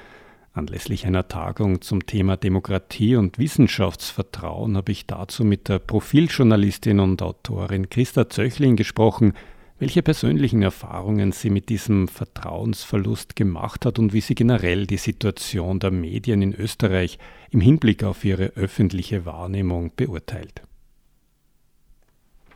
Anlässlich 0.55 1.05
einer 1.05 1.27
Tagung 1.27 1.81
zum 1.81 2.05
Thema 2.05 2.37
Demokratie 2.37 3.17
und 3.17 3.39
Wissenschaftsvertrauen 3.39 4.77
habe 4.77 4.93
ich 4.93 5.05
dazu 5.05 5.43
mit 5.43 5.67
der 5.67 5.79
Profiljournalistin 5.79 7.01
und 7.01 7.21
Autorin 7.21 7.89
Christa 7.89 8.29
Zöchling 8.29 8.77
gesprochen, 8.77 9.33
welche 9.79 10.01
persönlichen 10.01 10.61
Erfahrungen 10.61 11.33
sie 11.33 11.49
mit 11.49 11.67
diesem 11.67 12.07
Vertrauensverlust 12.07 13.35
gemacht 13.35 13.85
hat 13.85 13.99
und 13.99 14.13
wie 14.13 14.21
sie 14.21 14.33
generell 14.33 14.87
die 14.87 14.95
Situation 14.95 15.81
der 15.81 15.91
Medien 15.91 16.41
in 16.41 16.55
Österreich 16.55 17.19
im 17.51 17.59
Hinblick 17.59 18.05
auf 18.05 18.23
ihre 18.23 18.53
öffentliche 18.55 19.25
Wahrnehmung 19.25 19.91
beurteilt. 19.97 20.61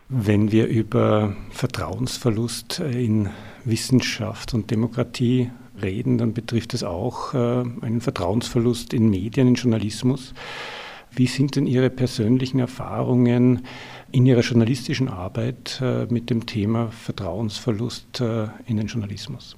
Wenn 0.07 0.53
wir 0.53 0.67
über 0.67 1.35
Vertrauensverlust 1.51 2.79
in 2.79 3.29
Wissenschaft 3.65 4.53
und 4.53 4.71
Demokratie 4.71 5.51
reden, 5.79 6.17
dann 6.17 6.33
betrifft 6.33 6.73
es 6.73 6.83
auch 6.83 7.33
äh, 7.33 7.37
einen 7.37 8.01
Vertrauensverlust 8.01 8.93
in 8.93 9.09
Medien, 9.09 9.47
in 9.47 9.55
Journalismus. 9.55 10.33
Wie 11.11 11.27
sind 11.27 11.55
denn 11.55 11.65
Ihre 11.65 11.89
persönlichen 11.89 12.59
Erfahrungen 12.59 13.63
in 14.11 14.25
Ihrer 14.25 14.41
journalistischen 14.41 15.09
Arbeit 15.09 15.79
äh, 15.81 16.05
mit 16.05 16.29
dem 16.29 16.45
Thema 16.45 16.91
Vertrauensverlust 16.91 18.21
äh, 18.21 18.47
in 18.65 18.77
den 18.77 18.87
Journalismus? 18.87 19.55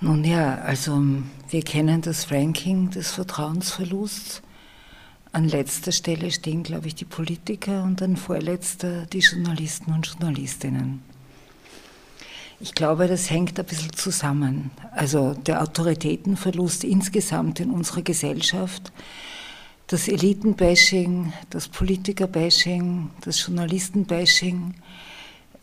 Nun 0.00 0.24
ja, 0.24 0.56
also 0.56 1.02
wir 1.48 1.62
kennen 1.62 2.02
das 2.02 2.30
Ranking 2.30 2.90
des 2.90 3.12
Vertrauensverlusts. 3.12 4.42
An 5.32 5.48
letzter 5.48 5.92
Stelle 5.92 6.30
stehen, 6.30 6.62
glaube 6.62 6.86
ich, 6.86 6.94
die 6.94 7.04
Politiker 7.04 7.82
und 7.82 8.00
an 8.02 8.16
vorletzter 8.16 9.06
die 9.06 9.18
Journalisten 9.18 9.92
und 9.92 10.06
Journalistinnen. 10.06 11.02
Ich 12.58 12.74
glaube, 12.74 13.06
das 13.06 13.28
hängt 13.28 13.58
ein 13.58 13.66
bisschen 13.66 13.92
zusammen. 13.92 14.70
Also 14.92 15.34
der 15.34 15.62
Autoritätenverlust 15.62 16.84
insgesamt 16.84 17.60
in 17.60 17.70
unserer 17.70 18.00
Gesellschaft, 18.00 18.92
das 19.88 20.08
Elitenbashing, 20.08 21.34
das 21.50 21.68
Politikerbashing, 21.68 23.10
das 23.20 23.46
Journalistenbashing, 23.46 24.72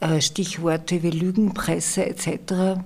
äh, 0.02 0.22
Stichworte 0.22 1.02
wie 1.02 1.10
Lügenpresse 1.10 2.06
etc. 2.06 2.80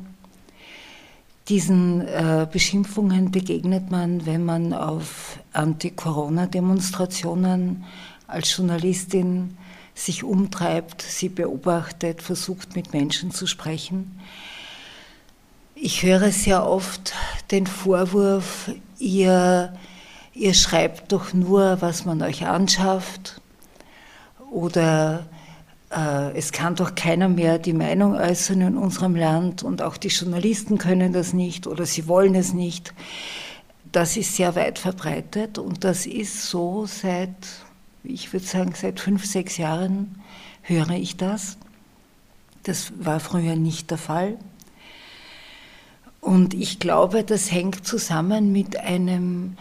Diesen 1.50 2.08
äh, 2.08 2.48
Beschimpfungen 2.50 3.32
begegnet 3.32 3.92
man, 3.92 4.26
wenn 4.26 4.46
man 4.46 4.72
auf 4.72 5.40
Anti-Corona-Demonstrationen 5.52 7.84
als 8.28 8.56
Journalistin 8.56 9.58
sich 9.98 10.24
umtreibt, 10.24 11.02
sie 11.02 11.28
beobachtet, 11.28 12.22
versucht 12.22 12.76
mit 12.76 12.94
Menschen 12.94 13.32
zu 13.32 13.48
sprechen. 13.48 14.20
Ich 15.74 16.04
höre 16.04 16.32
sehr 16.32 16.66
oft 16.66 17.14
den 17.52 17.68
Vorwurf, 17.68 18.72
ihr, 19.00 19.74
ihr 20.34 20.54
schreibt 20.54 21.12
doch 21.12 21.34
nur, 21.34 21.82
was 21.82 22.06
man 22.06 22.22
euch 22.22 22.46
anschafft 22.46 23.42
oder 24.52 25.26
äh, 25.92 26.38
es 26.38 26.52
kann 26.52 26.76
doch 26.76 26.96
keiner 26.96 27.28
mehr 27.28 27.58
die 27.60 27.74
Meinung 27.74 28.16
äußern 28.16 28.62
in 28.62 28.78
unserem 28.78 29.16
Land 29.16 29.64
und 29.64 29.82
auch 29.82 29.98
die 29.98 30.10
Journalisten 30.10 30.78
können 30.78 31.12
das 31.12 31.34
nicht 31.34 31.68
oder 31.68 31.86
sie 31.86 32.08
wollen 32.08 32.36
es 32.36 32.54
nicht. 32.54 32.94
Das 33.92 34.18
ist 34.18 34.36
sehr 34.36 34.56
weit 34.56 34.80
verbreitet 34.80 35.58
und 35.58 35.84
das 35.84 36.06
ist 36.06 36.44
so 36.44 36.86
seit, 36.86 37.36
ich 38.08 38.34
würde 38.34 38.46
sagen, 38.46 38.74
seit 38.76 39.00
fünf, 39.00 39.26
sechs 39.26 39.58
Jahren 39.58 40.16
höre 40.62 40.92
ich 40.92 41.18
das. 41.18 41.58
Das 42.64 42.92
war 42.98 43.20
früher 43.20 43.56
nicht 43.56 43.92
der 43.92 43.98
Fall. 43.98 44.38
Und 46.20 46.54
ich 46.54 46.80
glaube, 46.80 47.24
das 47.24 47.52
hängt 47.52 47.86
zusammen 47.86 48.52
mit 48.52 48.78
einem 48.78 49.56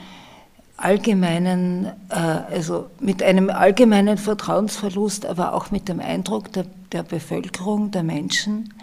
allgemeinen, 0.76 1.87
äh, 2.11 2.15
also 2.15 2.91
mit 3.00 3.23
einem 3.23 3.50
allgemeinen 3.50 4.19
Vertrauensverlust, 4.19 5.26
aber 5.26 5.55
auch 5.55 5.71
mit 5.71 5.88
dem 5.88 6.00
Eindruck 6.00 6.53
der, 6.53 6.67
der 6.93 7.03
Bevölkerung, 7.03 7.91
der 7.91 8.03
Menschen, 8.03 8.75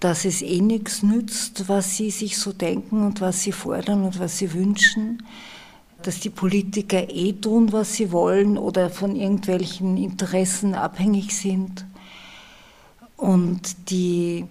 dass 0.00 0.24
es 0.24 0.42
eh 0.42 0.60
nichts 0.60 1.02
nützt, 1.02 1.68
was 1.68 1.96
sie 1.96 2.10
sich 2.10 2.38
so 2.38 2.52
denken 2.52 3.06
und 3.06 3.20
was 3.20 3.42
sie 3.42 3.52
fordern 3.52 4.04
und 4.04 4.18
was 4.18 4.38
sie 4.38 4.52
wünschen, 4.52 5.22
dass 6.02 6.20
die 6.20 6.30
Politiker 6.30 7.08
eh 7.08 7.32
tun, 7.32 7.72
was 7.72 7.94
sie 7.94 8.12
wollen 8.12 8.58
oder 8.58 8.90
von 8.90 9.16
irgendwelchen 9.16 9.96
Interessen 9.96 10.74
abhängig 10.74 11.36
sind. 11.36 11.86
Und 13.16 13.90
die, 13.90 14.44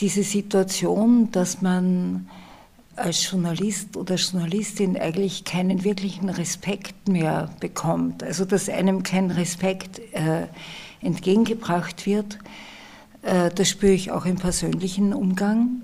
diese 0.00 0.22
Situation, 0.22 1.30
dass 1.32 1.60
man 1.62 2.28
als 2.96 3.30
Journalist 3.30 3.96
oder 3.96 4.16
Journalistin 4.16 4.96
eigentlich 4.96 5.44
keinen 5.44 5.82
wirklichen 5.82 6.28
Respekt 6.28 7.08
mehr 7.08 7.50
bekommt. 7.60 8.22
Also 8.22 8.44
dass 8.44 8.68
einem 8.68 9.02
kein 9.02 9.30
Respekt 9.30 10.00
äh, 10.12 10.46
entgegengebracht 11.00 12.06
wird, 12.06 12.38
äh, 13.22 13.50
das 13.50 13.70
spüre 13.70 13.92
ich 13.92 14.10
auch 14.10 14.26
im 14.26 14.36
persönlichen 14.36 15.14
Umgang. 15.14 15.82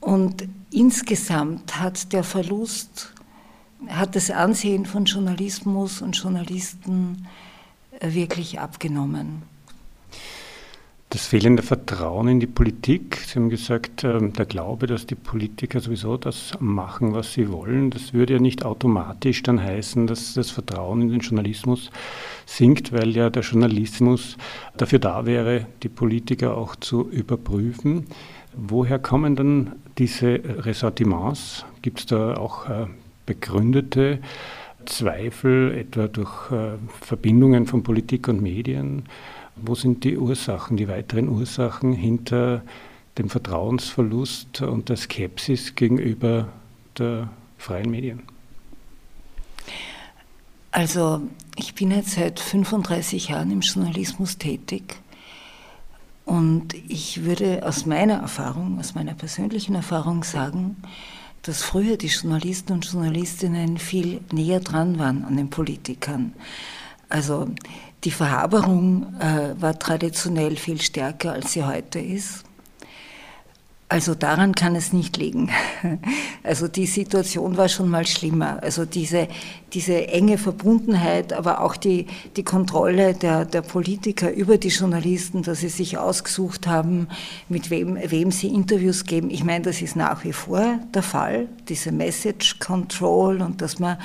Und 0.00 0.48
insgesamt 0.72 1.78
hat 1.78 2.12
der 2.12 2.24
Verlust, 2.24 3.12
hat 3.88 4.16
das 4.16 4.30
Ansehen 4.30 4.86
von 4.86 5.04
Journalismus 5.04 6.02
und 6.02 6.16
Journalisten 6.16 7.26
äh, 8.00 8.14
wirklich 8.14 8.60
abgenommen. 8.60 9.42
Das 11.12 11.26
fehlende 11.26 11.62
Vertrauen 11.62 12.26
in 12.26 12.40
die 12.40 12.46
Politik. 12.46 13.18
Sie 13.26 13.38
haben 13.38 13.50
gesagt, 13.50 14.02
ähm, 14.02 14.32
der 14.32 14.46
Glaube, 14.46 14.86
dass 14.86 15.06
die 15.06 15.14
Politiker 15.14 15.78
sowieso 15.80 16.16
das 16.16 16.52
machen, 16.58 17.12
was 17.12 17.34
sie 17.34 17.52
wollen, 17.52 17.90
das 17.90 18.14
würde 18.14 18.32
ja 18.32 18.38
nicht 18.38 18.64
automatisch 18.64 19.42
dann 19.42 19.62
heißen, 19.62 20.06
dass 20.06 20.32
das 20.32 20.50
Vertrauen 20.50 21.02
in 21.02 21.10
den 21.10 21.20
Journalismus 21.20 21.90
sinkt, 22.46 22.92
weil 22.92 23.10
ja 23.14 23.28
der 23.28 23.42
Journalismus 23.42 24.38
dafür 24.78 25.00
da 25.00 25.26
wäre, 25.26 25.66
die 25.82 25.90
Politiker 25.90 26.56
auch 26.56 26.76
zu 26.76 27.10
überprüfen. 27.10 28.06
Woher 28.54 28.98
kommen 28.98 29.36
dann 29.36 29.72
diese 29.98 30.40
Ressortiments? 30.64 31.66
Gibt 31.82 32.00
es 32.00 32.06
da 32.06 32.38
auch 32.38 32.70
äh, 32.70 32.86
begründete 33.26 34.20
Zweifel, 34.86 35.72
etwa 35.72 36.08
durch 36.08 36.50
äh, 36.50 36.72
Verbindungen 37.00 37.66
von 37.66 37.82
Politik 37.82 38.28
und 38.28 38.42
Medien? 38.42 39.04
Wo 39.56 39.74
sind 39.74 40.04
die 40.04 40.16
Ursachen, 40.16 40.76
die 40.76 40.88
weiteren 40.88 41.28
Ursachen 41.28 41.92
hinter 41.92 42.62
dem 43.18 43.28
Vertrauensverlust 43.28 44.62
und 44.62 44.88
der 44.88 44.96
Skepsis 44.96 45.74
gegenüber 45.74 46.48
der 46.98 47.28
freien 47.58 47.90
Medien? 47.90 48.22
Also 50.70 51.20
ich 51.56 51.74
bin 51.74 51.90
jetzt 51.90 52.12
seit 52.12 52.40
35 52.40 53.28
Jahren 53.28 53.50
im 53.50 53.60
Journalismus 53.60 54.38
tätig 54.38 54.96
und 56.24 56.72
ich 56.88 57.24
würde 57.24 57.62
aus 57.64 57.84
meiner 57.84 58.14
Erfahrung, 58.14 58.78
aus 58.78 58.94
meiner 58.94 59.14
persönlichen 59.14 59.74
Erfahrung 59.74 60.24
sagen, 60.24 60.76
dass 61.42 61.62
früher 61.62 61.96
die 61.96 62.06
Journalisten 62.06 62.72
und 62.72 62.90
Journalistinnen 62.90 63.78
viel 63.78 64.20
näher 64.32 64.60
dran 64.60 64.98
waren 64.98 65.24
an 65.24 65.36
den 65.36 65.50
Politikern. 65.50 66.32
Also 67.08 67.48
die 68.04 68.10
Verhaberung 68.10 69.14
äh, 69.20 69.60
war 69.60 69.78
traditionell 69.78 70.56
viel 70.56 70.80
stärker, 70.80 71.32
als 71.32 71.52
sie 71.52 71.64
heute 71.64 71.98
ist. 71.98 72.44
Also 73.92 74.14
daran 74.14 74.54
kann 74.54 74.74
es 74.74 74.94
nicht 74.94 75.18
liegen. 75.18 75.50
Also 76.44 76.66
die 76.66 76.86
Situation 76.86 77.56
war 77.56 77.68
schon 77.68 77.88
mal 77.88 78.04
schlimmer. 78.04 78.60
Also 78.62 78.84
diese, 78.84 79.28
diese 79.74 80.08
enge 80.08 80.38
Verbundenheit, 80.38 81.32
aber 81.32 81.60
auch 81.60 81.76
die, 81.76 82.06
die 82.36 82.42
Kontrolle 82.42 83.14
der, 83.14 83.44
der 83.44 83.62
Politiker 83.62 84.32
über 84.32 84.58
die 84.58 84.68
Journalisten, 84.68 85.42
dass 85.42 85.60
sie 85.60 85.68
sich 85.68 85.98
ausgesucht 85.98 86.66
haben, 86.66 87.06
mit 87.48 87.70
wem, 87.70 87.96
wem 88.10 88.32
sie 88.32 88.48
Interviews 88.48 89.04
geben. 89.04 89.30
Ich 89.30 89.44
meine, 89.44 89.66
das 89.66 89.82
ist 89.82 89.94
nach 89.94 90.24
wie 90.24 90.32
vor 90.32 90.80
der 90.92 91.04
Fall, 91.04 91.46
diese 91.68 91.92
Message 91.92 92.58
Control 92.58 93.40
und 93.40 93.60
dass 93.60 93.78
man 93.78 93.98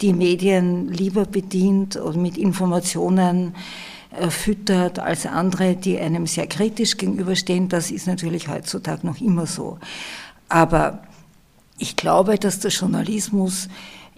die 0.00 0.14
Medien 0.14 0.88
lieber 0.88 1.26
bedient 1.26 1.94
und 1.94 2.20
mit 2.20 2.38
Informationen 2.38 3.54
füttert 4.30 4.98
als 4.98 5.26
andere, 5.26 5.76
die 5.76 5.98
einem 5.98 6.26
sehr 6.26 6.46
kritisch 6.46 6.96
gegenüberstehen. 6.96 7.68
Das 7.68 7.90
ist 7.90 8.06
natürlich 8.06 8.48
heutzutage 8.48 9.06
noch 9.06 9.20
immer 9.20 9.46
so. 9.46 9.78
Aber 10.48 11.02
ich 11.78 11.96
glaube, 11.96 12.38
dass 12.38 12.60
der 12.60 12.70
Journalismus 12.70 13.68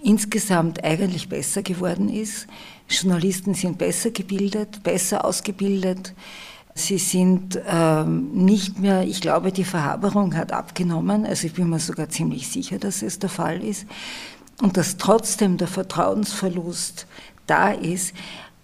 insgesamt 0.02 0.84
eigentlich 0.84 1.28
besser 1.28 1.62
geworden 1.62 2.08
ist. 2.08 2.46
Journalisten 2.88 3.54
sind 3.54 3.78
besser 3.78 4.10
gebildet, 4.10 4.82
besser 4.82 5.24
ausgebildet. 5.24 6.14
Sie 6.74 6.98
sind 6.98 7.58
ähm, 7.66 8.30
nicht 8.32 8.78
mehr, 8.78 9.02
ich 9.02 9.22
glaube, 9.22 9.50
die 9.50 9.64
Verhaberung 9.64 10.36
hat 10.36 10.52
abgenommen. 10.52 11.24
Also 11.24 11.46
ich 11.46 11.54
bin 11.54 11.70
mir 11.70 11.80
sogar 11.80 12.10
ziemlich 12.10 12.48
sicher, 12.48 12.78
dass 12.78 13.02
es 13.02 13.18
der 13.18 13.30
Fall 13.30 13.64
ist. 13.64 13.86
Und 14.60 14.76
dass 14.76 14.98
trotzdem 14.98 15.56
der 15.56 15.68
Vertrauensverlust 15.68 17.06
da 17.46 17.70
ist, 17.70 18.14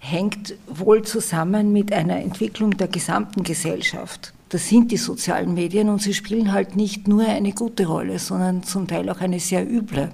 hängt 0.04 0.54
wohl 0.66 1.02
zusammen 1.02 1.72
mit 1.72 1.92
einer 1.92 2.18
Entwicklung 2.18 2.76
der 2.76 2.88
gesamten 2.88 3.44
Gesellschaft. 3.44 4.34
Das 4.48 4.68
sind 4.68 4.90
die 4.90 4.96
sozialen 4.96 5.54
Medien 5.54 5.88
und 5.88 6.02
sie 6.02 6.12
spielen 6.12 6.52
halt 6.52 6.74
nicht 6.74 7.06
nur 7.06 7.24
eine 7.24 7.52
gute 7.52 7.86
Rolle, 7.86 8.18
sondern 8.18 8.64
zum 8.64 8.88
Teil 8.88 9.08
auch 9.08 9.20
eine 9.20 9.38
sehr 9.38 9.64
üble. 9.66 10.10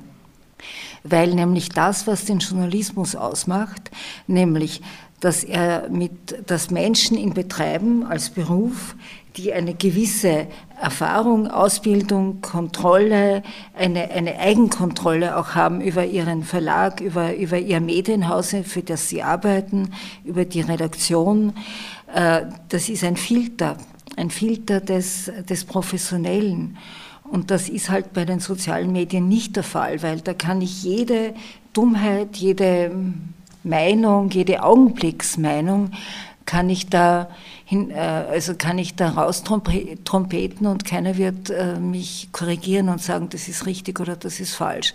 Weil 1.04 1.34
nämlich 1.34 1.70
das, 1.70 2.06
was 2.06 2.26
den 2.26 2.38
Journalismus 2.38 3.16
ausmacht, 3.16 3.90
nämlich 4.26 4.82
dass 5.20 5.42
er 5.42 5.88
mit, 5.88 6.48
dass 6.48 6.70
Menschen 6.70 7.16
ihn 7.16 7.34
betreiben 7.34 8.04
als 8.04 8.30
Beruf, 8.30 8.94
die 9.38 9.52
eine 9.52 9.74
gewisse 9.74 10.48
Erfahrung, 10.80 11.48
Ausbildung, 11.48 12.40
Kontrolle, 12.40 13.42
eine, 13.76 14.10
eine 14.10 14.38
Eigenkontrolle 14.38 15.36
auch 15.36 15.54
haben 15.54 15.80
über 15.80 16.04
ihren 16.04 16.42
Verlag, 16.42 17.00
über, 17.00 17.34
über 17.36 17.58
ihr 17.58 17.80
Medienhaus, 17.80 18.54
für 18.64 18.82
das 18.82 19.08
sie 19.08 19.22
arbeiten, 19.22 19.90
über 20.24 20.44
die 20.44 20.60
Redaktion. 20.60 21.54
Äh, 22.12 22.46
das 22.68 22.88
ist 22.88 23.04
ein 23.04 23.16
Filter, 23.16 23.76
ein 24.16 24.30
Filter 24.30 24.80
des, 24.80 25.30
des 25.48 25.64
Professionellen. 25.64 26.76
Und 27.24 27.50
das 27.50 27.68
ist 27.68 27.90
halt 27.90 28.12
bei 28.12 28.24
den 28.24 28.40
sozialen 28.40 28.92
Medien 28.92 29.28
nicht 29.28 29.56
der 29.56 29.62
Fall, 29.62 30.02
weil 30.02 30.20
da 30.20 30.34
kann 30.34 30.60
ich 30.62 30.82
jede 30.82 31.34
Dummheit, 31.72 32.36
jede 32.36 32.90
Meinung, 33.64 34.30
jede 34.30 34.62
Augenblicksmeinung 34.62 35.90
kann 36.48 36.70
ich 36.70 36.86
da 36.86 37.28
hin, 37.66 37.90
äh, 37.90 37.98
also 37.98 38.54
kann 38.54 38.78
ich 38.78 38.96
da 38.96 39.10
raus 39.10 39.44
trompeten 39.44 40.66
und 40.66 40.86
keiner 40.86 41.18
wird 41.18 41.50
äh, 41.50 41.78
mich 41.78 42.30
korrigieren 42.32 42.88
und 42.88 43.02
sagen, 43.02 43.28
das 43.28 43.48
ist 43.48 43.66
richtig 43.66 44.00
oder 44.00 44.16
das 44.16 44.40
ist 44.40 44.54
falsch. 44.54 44.94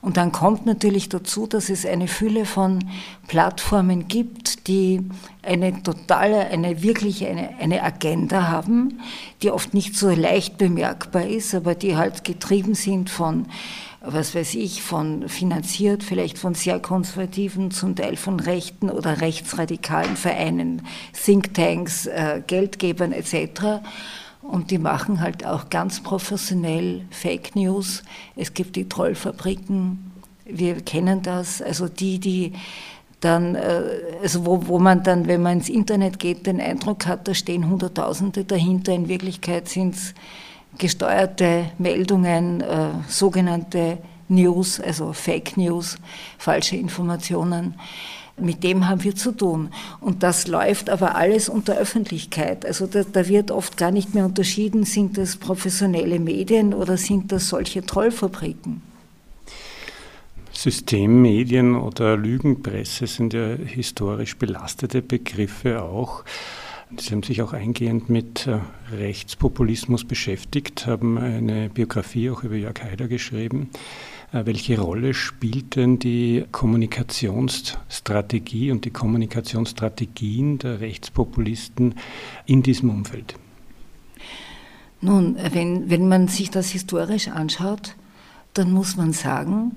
Und 0.00 0.16
dann 0.16 0.32
kommt 0.32 0.64
natürlich 0.64 1.10
dazu, 1.10 1.46
dass 1.46 1.68
es 1.68 1.84
eine 1.84 2.08
Fülle 2.08 2.46
von 2.46 2.88
Plattformen 3.28 4.08
gibt, 4.08 4.66
die 4.66 5.02
eine 5.42 5.82
totale, 5.82 6.46
eine 6.46 6.82
wirkliche, 6.82 7.28
eine, 7.28 7.50
eine 7.60 7.82
Agenda 7.82 8.48
haben, 8.48 9.00
die 9.42 9.50
oft 9.50 9.74
nicht 9.74 9.96
so 9.96 10.08
leicht 10.08 10.56
bemerkbar 10.56 11.26
ist, 11.26 11.54
aber 11.54 11.74
die 11.74 11.98
halt 11.98 12.24
getrieben 12.24 12.74
sind 12.74 13.10
von 13.10 13.44
was 14.06 14.34
weiß 14.34 14.54
ich, 14.54 14.82
von 14.82 15.28
finanziert, 15.28 16.02
vielleicht 16.02 16.38
von 16.38 16.54
sehr 16.54 16.78
konservativen, 16.80 17.70
zum 17.70 17.96
Teil 17.96 18.16
von 18.16 18.40
rechten 18.40 18.90
oder 18.90 19.20
rechtsradikalen 19.20 20.16
Vereinen, 20.16 20.82
Thinktanks, 21.12 22.06
äh, 22.06 22.42
Geldgebern 22.46 23.12
etc. 23.12 23.82
Und 24.42 24.70
die 24.70 24.78
machen 24.78 25.20
halt 25.20 25.46
auch 25.46 25.70
ganz 25.70 26.02
professionell 26.02 27.06
Fake 27.10 27.56
News. 27.56 28.02
Es 28.36 28.52
gibt 28.52 28.76
die 28.76 28.88
Trollfabriken, 28.88 30.12
wir 30.44 30.80
kennen 30.82 31.22
das, 31.22 31.62
also 31.62 31.88
die, 31.88 32.18
die 32.18 32.52
dann, 33.20 33.54
äh, 33.54 33.82
also 34.22 34.44
wo, 34.44 34.66
wo 34.66 34.78
man 34.78 35.02
dann, 35.02 35.26
wenn 35.26 35.42
man 35.42 35.54
ins 35.54 35.68
Internet 35.68 36.18
geht, 36.18 36.46
den 36.46 36.60
Eindruck 36.60 37.06
hat, 37.06 37.26
da 37.26 37.34
stehen 37.34 37.68
Hunderttausende 37.68 38.44
dahinter. 38.44 38.92
In 38.92 39.08
Wirklichkeit 39.08 39.68
sind 39.68 39.94
es 39.94 40.14
gesteuerte 40.78 41.70
Meldungen, 41.78 42.60
äh, 42.60 42.90
sogenannte 43.08 43.98
News, 44.28 44.80
also 44.80 45.12
Fake 45.12 45.56
News, 45.56 45.96
falsche 46.38 46.76
Informationen. 46.76 47.74
Mit 48.36 48.64
dem 48.64 48.88
haben 48.88 49.04
wir 49.04 49.14
zu 49.14 49.30
tun. 49.30 49.68
Und 50.00 50.24
das 50.24 50.48
läuft 50.48 50.90
aber 50.90 51.14
alles 51.14 51.48
unter 51.48 51.76
Öffentlichkeit. 51.76 52.66
Also 52.66 52.86
da, 52.86 53.04
da, 53.04 53.28
wird 53.28 53.52
oft 53.52 53.76
gar 53.76 53.92
nicht 53.92 54.14
mehr 54.14 54.24
unterschieden, 54.24 54.84
sind 54.84 55.16
das 55.18 55.36
professionelle 55.36 56.18
Medien 56.18 56.74
oder 56.74 56.96
sind 56.96 57.30
das 57.30 57.48
solche 57.48 57.86
Trollfabriken. 57.86 58.82
Systemmedien 60.50 61.76
oder 61.76 62.16
Lügenpresse 62.16 63.06
sind 63.06 63.34
ja 63.34 63.54
historisch 63.54 64.36
belastete 64.36 65.02
Begriffe 65.02 65.82
auch. 65.82 66.24
Sie 66.96 67.12
haben 67.12 67.22
sich 67.22 67.42
auch 67.42 67.52
eingehend 67.52 68.08
mit 68.10 68.46
äh, 68.46 68.60
Rechtspopulismus 68.94 70.04
beschäftigt, 70.04 70.86
haben 70.86 71.18
eine 71.18 71.68
Biografie 71.68 72.30
auch 72.30 72.44
über 72.44 72.54
Jörg 72.56 72.82
Haider 72.82 73.08
geschrieben. 73.08 73.70
Äh, 74.32 74.46
welche 74.46 74.78
Rolle 74.78 75.12
spielt 75.14 75.74
denn 75.76 75.98
die 75.98 76.44
Kommunikationsstrategie 76.52 78.70
und 78.70 78.84
die 78.84 78.90
Kommunikationsstrategien 78.90 80.58
der 80.58 80.80
Rechtspopulisten 80.80 81.94
in 82.46 82.62
diesem 82.62 82.90
Umfeld? 82.90 83.34
Nun, 85.00 85.36
wenn, 85.52 85.90
wenn 85.90 86.06
man 86.08 86.28
sich 86.28 86.50
das 86.50 86.70
historisch 86.70 87.26
anschaut, 87.28 87.96
dann 88.54 88.72
muss 88.72 88.96
man 88.96 89.12
sagen, 89.12 89.72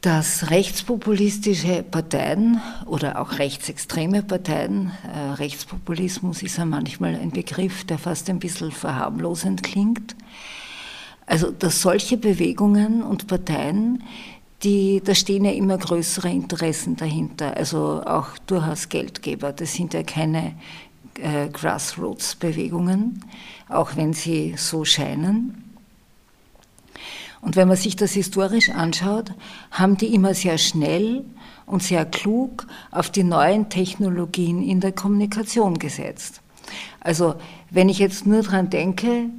dass 0.00 0.50
rechtspopulistische 0.50 1.82
Parteien 1.82 2.60
oder 2.86 3.20
auch 3.20 3.38
rechtsextreme 3.38 4.22
Parteien, 4.22 4.92
äh, 5.12 5.32
Rechtspopulismus 5.32 6.42
ist 6.42 6.58
ja 6.58 6.64
manchmal 6.64 7.16
ein 7.16 7.30
Begriff, 7.30 7.84
der 7.84 7.98
fast 7.98 8.30
ein 8.30 8.38
bisschen 8.38 8.70
verharmlosend 8.70 9.62
klingt, 9.64 10.14
also 11.26 11.50
dass 11.50 11.82
solche 11.82 12.16
Bewegungen 12.16 13.02
und 13.02 13.26
Parteien, 13.26 14.04
die, 14.62 15.02
da 15.04 15.14
stehen 15.14 15.44
ja 15.44 15.52
immer 15.52 15.78
größere 15.78 16.28
Interessen 16.30 16.96
dahinter, 16.96 17.56
also 17.56 18.02
auch 18.04 18.38
durchaus 18.46 18.88
Geldgeber, 18.88 19.52
das 19.52 19.74
sind 19.74 19.94
ja 19.94 20.04
keine 20.04 20.54
äh, 21.20 21.48
Grassroots-Bewegungen, 21.48 23.24
auch 23.68 23.96
wenn 23.96 24.12
sie 24.12 24.54
so 24.56 24.84
scheinen. 24.84 25.67
Und 27.40 27.56
wenn 27.56 27.68
man 27.68 27.76
sich 27.76 27.96
das 27.96 28.12
historisch 28.12 28.70
anschaut, 28.70 29.32
haben 29.70 29.96
die 29.96 30.14
immer 30.14 30.34
sehr 30.34 30.58
schnell 30.58 31.24
und 31.66 31.82
sehr 31.82 32.04
klug 32.04 32.66
auf 32.90 33.10
die 33.10 33.24
neuen 33.24 33.68
Technologien 33.68 34.62
in 34.62 34.80
der 34.80 34.92
Kommunikation 34.92 35.78
gesetzt. 35.78 36.40
Also 37.00 37.36
wenn 37.70 37.88
ich 37.88 37.98
jetzt 37.98 38.26
nur 38.26 38.42
daran 38.42 38.70
denke, 38.70 39.30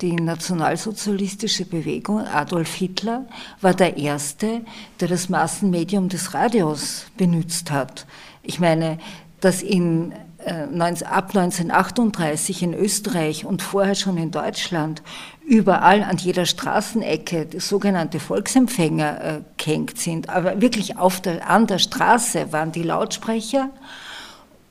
die 0.00 0.14
nationalsozialistische 0.14 1.66
Bewegung, 1.66 2.20
Adolf 2.20 2.74
Hitler, 2.74 3.26
war 3.60 3.74
der 3.74 3.98
Erste, 3.98 4.62
der 4.98 5.08
das 5.08 5.28
Massenmedium 5.28 6.08
des 6.08 6.32
Radios 6.32 7.06
benutzt 7.16 7.70
hat. 7.70 8.06
Ich 8.42 8.60
meine, 8.60 8.98
dass 9.40 9.62
in, 9.62 10.12
äh, 10.44 10.64
ab 11.04 11.34
1938 11.34 12.62
in 12.62 12.74
Österreich 12.74 13.44
und 13.44 13.62
vorher 13.62 13.94
schon 13.94 14.16
in 14.16 14.30
Deutschland 14.30 15.02
überall 15.50 16.04
an 16.04 16.16
jeder 16.16 16.46
Straßenecke 16.46 17.48
sogenannte 17.58 18.20
Volksempfänger 18.20 19.24
äh, 19.24 19.40
gehängt 19.56 19.98
sind. 19.98 20.28
Aber 20.28 20.60
wirklich 20.60 20.96
auf 20.96 21.20
der, 21.20 21.50
an 21.50 21.66
der 21.66 21.80
Straße 21.80 22.52
waren 22.52 22.70
die 22.70 22.84
Lautsprecher 22.84 23.70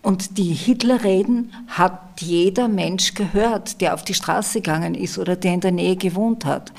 und 0.01 0.37
die 0.37 0.53
Hitlerreden 0.53 1.51
hat 1.67 2.21
jeder 2.21 2.69
Mensch 2.69 3.13
gehört, 3.13 3.81
der 3.81 3.93
auf 3.93 4.05
die 4.05 4.13
Straße 4.13 4.61
gegangen 4.61 4.95
ist 4.95 5.17
oder 5.17 5.35
der 5.35 5.55
in 5.55 5.59
der 5.59 5.73
Nähe 5.73 5.97
gewohnt 5.97 6.45
hat. 6.45 6.71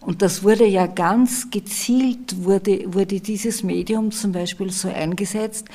Und 0.00 0.20
das 0.20 0.42
wurde 0.42 0.66
ja 0.66 0.86
ganz 0.86 1.50
gezielt, 1.50 2.44
wurde, 2.44 2.92
wurde 2.92 3.20
dieses 3.20 3.62
Medium 3.62 4.12
zum 4.12 4.32
Beispiel 4.32 4.70
so 4.70 4.88
eingesetzt, 4.88 5.66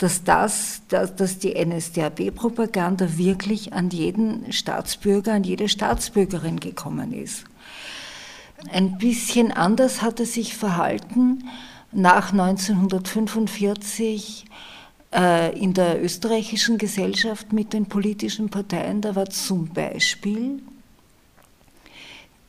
dass, 0.00 0.24
das, 0.24 0.82
dass, 0.88 1.38
die 1.38 1.54
NSDAP-Propaganda 1.62 3.18
wirklich 3.18 3.74
an 3.74 3.90
jeden 3.90 4.50
Staatsbürger, 4.50 5.34
an 5.34 5.44
jede 5.44 5.68
Staatsbürgerin 5.68 6.58
gekommen 6.58 7.12
ist. 7.12 7.44
Ein 8.72 8.96
bisschen 8.96 9.52
anders 9.52 10.00
hat 10.00 10.18
er 10.18 10.26
sich 10.26 10.56
verhalten 10.56 11.44
nach 11.92 12.32
1945 12.32 14.46
äh, 15.14 15.58
in 15.58 15.74
der 15.74 16.02
österreichischen 16.02 16.78
Gesellschaft 16.78 17.52
mit 17.52 17.74
den 17.74 17.84
politischen 17.84 18.48
Parteien. 18.48 19.02
Da 19.02 19.14
war 19.14 19.28
zum 19.28 19.68
Beispiel 19.68 20.62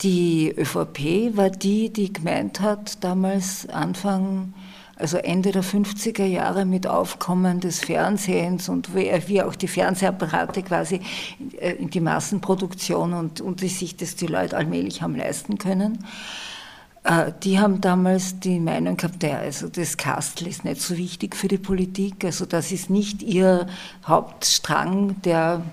die 0.04 0.54
ÖVP, 0.58 1.36
war 1.36 1.50
die, 1.50 1.90
die 1.90 2.14
gemeint 2.14 2.62
hat, 2.62 3.04
damals 3.04 3.68
Anfang 3.68 4.54
also 5.02 5.18
Ende 5.18 5.52
der 5.52 5.64
50er 5.64 6.26
Jahre 6.26 6.66
mit 6.66 6.88
Aufkommen 6.88 7.60
des 7.60 7.80
Fernsehens 7.80 8.70
und 8.70 8.96
wie 8.96 9.42
auch 9.42 9.56
die 9.56 9.68
Fernsehapparate 9.68 10.64
quasi 10.64 11.02
äh, 11.60 11.74
in 11.74 11.90
die 11.90 12.00
Massenproduktion 12.00 13.14
und, 13.14 13.42
und 13.42 13.60
sich 13.60 13.98
das 13.98 14.16
die 14.16 14.28
Leute 14.28 14.56
allmählich 14.56 15.02
haben 15.02 15.16
leisten 15.16 15.58
können. 15.58 16.06
Äh, 17.04 17.32
die 17.44 17.60
haben 17.60 17.82
damals 17.82 18.40
die 18.40 18.60
Meinung 18.60 18.98
gehabt, 18.98 19.24
also 19.24 19.68
das 19.68 19.98
Kastel 19.98 20.48
ist 20.48 20.64
nicht 20.64 20.82
so 20.82 20.98
wichtig 20.98 21.36
für 21.36 21.48
die 21.48 21.58
Politik, 21.58 22.24
also 22.24 22.46
das 22.46 22.72
ist 22.72 22.90
nicht 22.90 23.24
ihr 23.24 23.68
Hauptstrang, 24.06 25.22
der, 25.24 25.64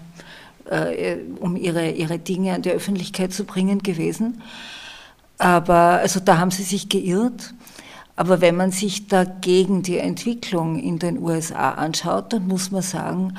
äh, 0.71 1.17
um 1.39 1.57
ihre, 1.57 1.91
ihre 1.91 2.19
Dinge 2.19 2.55
an 2.55 2.63
die 2.63 2.71
Öffentlichkeit 2.71 3.33
zu 3.33 3.45
bringen 3.45 3.83
gewesen. 3.83 4.43
Aber 5.39 6.01
also 6.01 6.19
da 6.19 6.39
haben 6.39 6.51
sie 6.51 6.65
sich 6.65 6.89
geirrt. 6.89 7.55
Aber 8.19 8.41
wenn 8.41 8.57
man 8.57 8.73
sich 8.73 9.07
dagegen 9.07 9.85
die 9.85 9.99
Entwicklung 9.99 10.77
in 10.77 10.99
den 10.99 11.23
USA 11.23 11.71
anschaut, 11.71 12.33
dann 12.33 12.49
muss 12.49 12.73
man 12.73 12.83
sagen, 12.83 13.35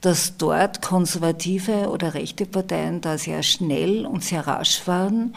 dass 0.00 0.38
dort 0.38 0.80
konservative 0.80 1.90
oder 1.90 2.14
rechte 2.14 2.46
Parteien 2.46 3.02
da 3.02 3.18
sehr 3.18 3.42
schnell 3.42 4.06
und 4.06 4.24
sehr 4.24 4.46
rasch 4.46 4.86
waren. 4.86 5.34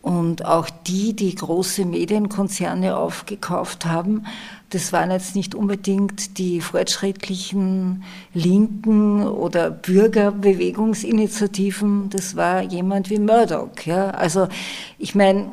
Und 0.00 0.46
auch 0.46 0.70
die, 0.70 1.14
die 1.14 1.34
große 1.34 1.84
Medienkonzerne 1.84 2.96
aufgekauft 2.96 3.84
haben, 3.84 4.24
das 4.70 4.94
waren 4.94 5.10
jetzt 5.10 5.36
nicht 5.36 5.54
unbedingt 5.54 6.38
die 6.38 6.62
fortschrittlichen 6.62 8.02
Linken 8.32 9.26
oder 9.26 9.70
Bürgerbewegungsinitiativen, 9.70 12.08
das 12.08 12.34
war 12.34 12.62
jemand 12.62 13.10
wie 13.10 13.18
Murdoch. 13.18 13.78
Ja? 13.84 14.08
Also 14.12 14.48
ich 14.98 15.14
meine, 15.14 15.50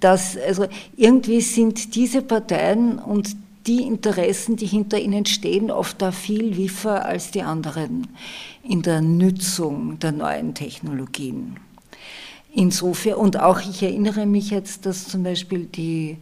dass, 0.00 0.36
also 0.36 0.66
irgendwie 0.96 1.40
sind 1.40 1.94
diese 1.94 2.22
Parteien 2.22 2.98
und 2.98 3.36
die 3.66 3.82
Interessen, 3.82 4.56
die 4.56 4.66
hinter 4.66 4.98
ihnen 4.98 5.26
stehen, 5.26 5.70
oft 5.70 6.00
da 6.00 6.10
viel 6.10 6.56
wiffer 6.56 7.04
als 7.04 7.30
die 7.30 7.42
anderen 7.42 8.08
in 8.62 8.82
der 8.82 9.02
Nützung 9.02 9.98
der 9.98 10.12
neuen 10.12 10.54
Technologien. 10.54 11.56
Insofern, 12.54 13.14
und 13.14 13.38
auch 13.38 13.60
ich 13.60 13.82
erinnere 13.82 14.26
mich 14.26 14.50
jetzt, 14.50 14.86
dass 14.86 15.08
zum 15.08 15.22
Beispiel 15.22 15.66
die 15.66 16.16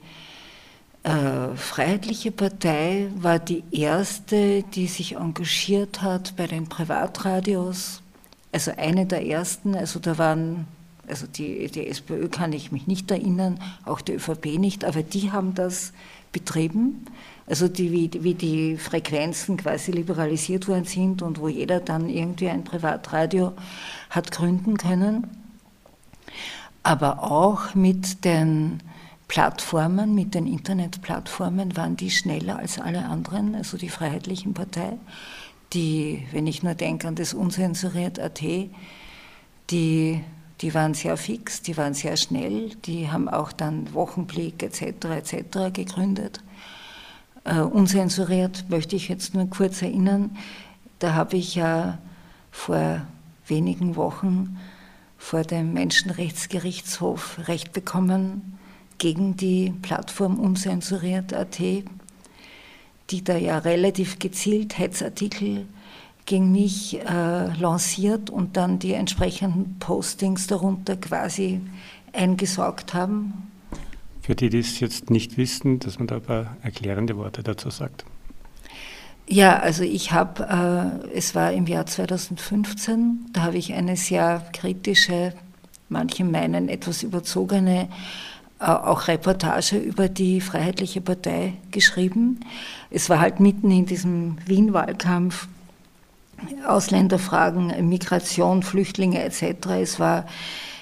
äh, 1.05 1.55
Freiheitliche 1.55 2.33
Partei 2.33 3.09
war 3.14 3.38
die 3.38 3.62
erste, 3.70 4.64
die 4.74 4.88
sich 4.88 5.14
engagiert 5.14 6.02
hat 6.02 6.35
bei 6.37 6.48
den 6.48 6.66
Privatradios, 6.68 8.02
also 8.50 8.72
eine 8.76 9.07
der 9.07 9.24
ersten, 9.24 9.76
also 9.76 10.00
da 10.00 10.18
waren 10.18 10.66
also 11.08 11.26
die, 11.26 11.68
die 11.68 11.86
SPÖ 11.86 12.28
kann 12.28 12.52
ich 12.52 12.72
mich 12.72 12.86
nicht 12.86 13.10
erinnern, 13.10 13.60
auch 13.84 14.00
die 14.00 14.12
ÖVP 14.12 14.58
nicht, 14.58 14.84
aber 14.84 15.02
die 15.02 15.32
haben 15.32 15.54
das 15.54 15.92
betrieben. 16.32 17.06
Also 17.46 17.68
die, 17.68 17.92
wie, 17.92 18.10
wie 18.22 18.34
die 18.34 18.76
Frequenzen 18.76 19.56
quasi 19.56 19.92
liberalisiert 19.92 20.66
worden 20.66 20.84
sind 20.84 21.22
und 21.22 21.40
wo 21.40 21.48
jeder 21.48 21.80
dann 21.80 22.08
irgendwie 22.08 22.48
ein 22.48 22.64
Privatradio 22.64 23.52
hat 24.10 24.32
gründen 24.32 24.76
können. 24.76 25.28
Aber 26.82 27.22
auch 27.22 27.74
mit 27.74 28.24
den 28.24 28.80
Plattformen, 29.28 30.14
mit 30.14 30.34
den 30.34 30.46
Internetplattformen 30.46 31.76
waren 31.76 31.96
die 31.96 32.10
schneller 32.10 32.58
als 32.58 32.78
alle 32.78 33.04
anderen, 33.06 33.54
also 33.54 33.76
die 33.76 33.88
Freiheitlichen 33.88 34.54
Partei, 34.54 34.98
die, 35.72 36.26
wenn 36.32 36.46
ich 36.46 36.62
nur 36.62 36.74
denke 36.74 37.08
an 37.08 37.16
das 37.16 37.34
Unsensuriert.at, 37.34 38.40
die 39.70 40.20
die 40.60 40.74
waren 40.74 40.94
sehr 40.94 41.16
fix, 41.16 41.62
die 41.62 41.76
waren 41.76 41.94
sehr 41.94 42.16
schnell, 42.16 42.70
die 42.86 43.10
haben 43.10 43.28
auch 43.28 43.52
dann 43.52 43.92
Wochenblick 43.92 44.62
etc. 44.62 44.82
etc. 45.04 45.72
gegründet. 45.72 46.40
Äh, 47.44 47.60
unsensuriert 47.60 48.64
möchte 48.68 48.96
ich 48.96 49.08
jetzt 49.08 49.34
nur 49.34 49.48
kurz 49.48 49.82
erinnern, 49.82 50.36
da 50.98 51.14
habe 51.14 51.36
ich 51.36 51.54
ja 51.54 51.98
vor 52.50 53.02
wenigen 53.46 53.96
Wochen 53.96 54.58
vor 55.18 55.42
dem 55.42 55.72
Menschenrechtsgerichtshof 55.72 57.48
Recht 57.48 57.72
bekommen 57.72 58.58
gegen 58.98 59.36
die 59.36 59.74
Plattform 59.82 60.38
unsensuriert.at, 60.38 61.58
die 63.10 63.24
da 63.24 63.36
ja 63.36 63.58
relativ 63.58 64.18
gezielt 64.18 64.78
Hetzartikel 64.78 65.66
gegen 66.26 66.52
mich 66.52 67.00
äh, 67.00 67.46
lanciert 67.54 68.30
und 68.30 68.56
dann 68.56 68.78
die 68.78 68.92
entsprechenden 68.92 69.78
Postings 69.78 70.46
darunter 70.48 70.96
quasi 70.96 71.60
eingesaugt 72.12 72.94
haben. 72.94 73.50
Für 74.20 74.34
die, 74.34 74.50
die 74.50 74.58
es 74.58 74.80
jetzt 74.80 75.08
nicht 75.08 75.36
wissen, 75.36 75.78
dass 75.78 75.98
man 75.98 76.08
da 76.08 76.16
ein 76.16 76.22
paar 76.22 76.56
erklärende 76.62 77.16
Worte 77.16 77.44
dazu 77.44 77.70
sagt. 77.70 78.04
Ja, 79.28 79.58
also 79.58 79.82
ich 79.82 80.12
habe, 80.12 81.02
äh, 81.12 81.16
es 81.16 81.34
war 81.34 81.52
im 81.52 81.66
Jahr 81.66 81.86
2015, 81.86 83.26
da 83.32 83.42
habe 83.42 83.56
ich 83.56 83.72
eine 83.72 83.96
sehr 83.96 84.44
kritische, 84.52 85.32
manche 85.88 86.24
meinen 86.24 86.68
etwas 86.68 87.02
überzogene, 87.02 87.88
äh, 88.60 88.64
auch 88.64 89.08
Reportage 89.08 89.78
über 89.78 90.08
die 90.08 90.40
Freiheitliche 90.40 91.00
Partei 91.00 91.54
geschrieben. 91.72 92.40
Es 92.90 93.10
war 93.10 93.20
halt 93.20 93.40
mitten 93.40 93.70
in 93.70 93.86
diesem 93.86 94.38
Wien-Wahlkampf, 94.46 95.48
Ausländerfragen, 96.66 97.88
Migration, 97.88 98.62
Flüchtlinge 98.62 99.22
etc. 99.22 99.66
Es 99.81 100.01
war 100.01 100.27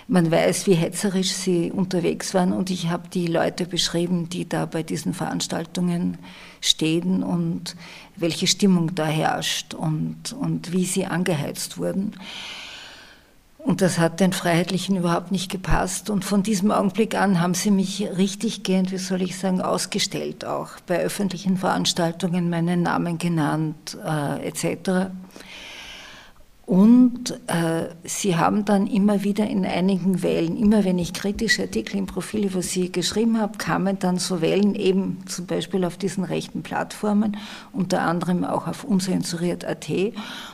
man 0.07 0.31
weiß, 0.31 0.67
wie 0.67 0.75
hetzerisch 0.75 1.33
sie 1.33 1.73
unterwegs 1.73 2.35
waren 2.35 2.53
und 2.53 2.69
ich 2.69 2.90
habe 2.90 3.09
die 3.09 3.27
Leute 3.27 3.64
beschrieben, 3.64 4.29
die 4.29 4.47
da 4.47 4.67
bei 4.67 4.83
diesen 4.83 5.14
Veranstaltungen 5.14 6.19
stehen 6.61 7.23
und 7.23 7.75
welche 8.17 8.47
Stimmung 8.47 8.95
da 8.95 9.07
herrscht 9.07 9.73
und, 9.73 10.35
und 10.38 10.73
wie 10.73 10.85
sie 10.85 11.07
angeheizt 11.07 11.79
wurden. 11.79 12.12
Und 13.64 13.81
das 13.81 13.98
hat 13.98 14.20
den 14.20 14.35
Freiheitlichen 14.35 14.94
überhaupt 14.94 15.33
nicht 15.33 15.50
gepasst. 15.50 16.11
Und 16.11 16.27
von 16.27 16.42
diesem 16.42 16.70
Augenblick 16.70 17.14
an 17.14 17.40
haben 17.40 17.55
sie 17.55 17.70
mich 17.70 18.07
richtiggehend, 18.14 18.92
wie 18.92 18.98
soll 18.98 19.22
ich 19.22 19.38
sagen, 19.38 19.62
ausgestellt, 19.62 20.44
auch 20.44 20.72
bei 20.87 21.00
öffentlichen 21.00 21.57
Veranstaltungen 21.57 22.50
meinen 22.50 22.83
Namen 22.83 23.16
genannt 23.16 23.96
äh, 24.05 24.46
etc. 24.46 25.09
Und 26.66 27.38
äh, 27.46 27.88
sie 28.05 28.37
haben 28.37 28.64
dann 28.64 28.87
immer 28.87 29.22
wieder 29.22 29.46
in 29.46 29.66
einigen 29.66 30.22
Wellen, 30.22 30.57
immer 30.57 30.83
wenn 30.85 30.98
ich 30.98 31.12
kritische 31.12 31.62
Artikel 31.62 31.98
im 31.98 32.07
Profil 32.07 32.46
über 32.46 32.62
sie 32.62 32.90
geschrieben 32.90 33.38
habe, 33.38 33.59
kamen 33.59 33.98
dann 33.98 34.16
so 34.16 34.40
Wellen 34.40 34.74
eben 34.74 35.18
zum 35.27 35.44
Beispiel 35.44 35.85
auf 35.85 35.98
diesen 35.98 36.24
rechten 36.24 36.62
Plattformen, 36.62 37.37
unter 37.72 38.00
anderem 38.00 38.44
auch 38.44 38.66
auf 38.66 38.83
unzensuriert.at. 38.83 39.90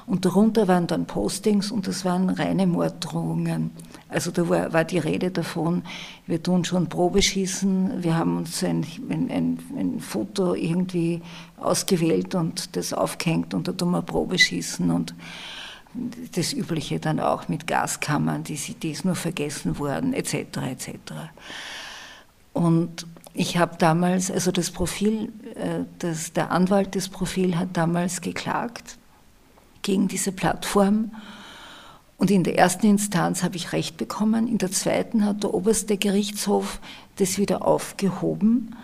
Und 0.06 0.24
darunter 0.24 0.66
waren 0.66 0.88
dann 0.88 1.06
Postings 1.06 1.70
und 1.70 1.86
das 1.86 2.04
waren 2.04 2.28
reine 2.28 2.66
Morddrohungen. 2.66 3.70
Also 4.08 4.32
da 4.32 4.48
war, 4.48 4.72
war 4.72 4.84
die 4.84 4.98
Rede 4.98 5.30
davon, 5.30 5.82
wir 6.26 6.42
tun 6.42 6.64
schon 6.64 6.88
Probeschießen, 6.88 8.02
wir 8.02 8.16
haben 8.16 8.38
uns 8.38 8.64
ein, 8.64 8.84
ein, 9.08 9.30
ein, 9.30 9.58
ein 9.78 10.00
Foto 10.00 10.54
irgendwie 10.54 11.22
ausgewählt 11.56 12.34
und 12.34 12.74
das 12.74 12.92
aufgehängt 12.92 13.54
und 13.54 13.68
da 13.68 13.72
tun 13.72 13.92
wir 13.92 14.02
Probeschießen 14.02 14.90
und 14.90 15.14
das 16.34 16.52
Übliche 16.52 17.00
dann 17.00 17.20
auch 17.20 17.48
mit 17.48 17.66
Gaskammern, 17.66 18.44
die, 18.44 18.56
die 18.56 18.90
ist 18.90 19.04
nur 19.04 19.16
vergessen 19.16 19.78
worden, 19.78 20.12
etc. 20.12 20.34
etc. 20.70 20.90
Und 22.52 23.06
ich 23.32 23.58
habe 23.58 23.76
damals, 23.78 24.30
also 24.30 24.50
das 24.50 24.70
Profil, 24.70 25.32
äh, 25.54 25.84
das, 25.98 26.32
der 26.32 26.50
Anwalt 26.50 26.94
des 26.94 27.08
Profil 27.08 27.56
hat 27.56 27.68
damals 27.72 28.20
geklagt 28.20 28.98
gegen 29.82 30.08
diese 30.08 30.32
Plattform. 30.32 31.12
Und 32.18 32.30
in 32.30 32.44
der 32.44 32.58
ersten 32.58 32.86
Instanz 32.86 33.42
habe 33.42 33.56
ich 33.56 33.72
Recht 33.72 33.96
bekommen, 33.96 34.46
in 34.46 34.58
der 34.58 34.70
zweiten 34.70 35.24
hat 35.24 35.42
der 35.42 35.54
oberste 35.54 35.96
Gerichtshof 35.96 36.80
das 37.16 37.38
wieder 37.38 37.64
aufgehoben. 37.66 38.76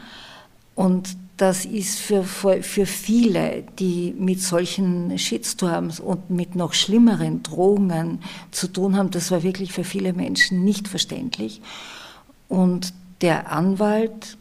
Und 0.75 1.17
das 1.37 1.67
ist 1.67 1.99
für, 1.99 2.25
für 2.25 2.87
viele, 2.87 3.65
die 3.79 4.15
mit 4.19 4.41
solchen 4.41 5.19
Shitstorms 5.19 6.01
und 6.01 6.31
mit 6.31 6.55
noch 6.55 6.73
schlimmeren 6.73 7.43
Drohungen 7.43 8.23
zu 8.51 8.69
tun 8.69 8.97
haben, 8.97 9.11
das 9.11 9.31
war 9.31 9.43
wirklich 9.43 9.73
für 9.73 9.85
viele 9.85 10.15
Menschen 10.15 10.65
nicht 10.65 10.89
verständlich. 10.89 11.61
Und 12.49 12.95
der 13.21 13.53
Anwalt, 13.53 14.39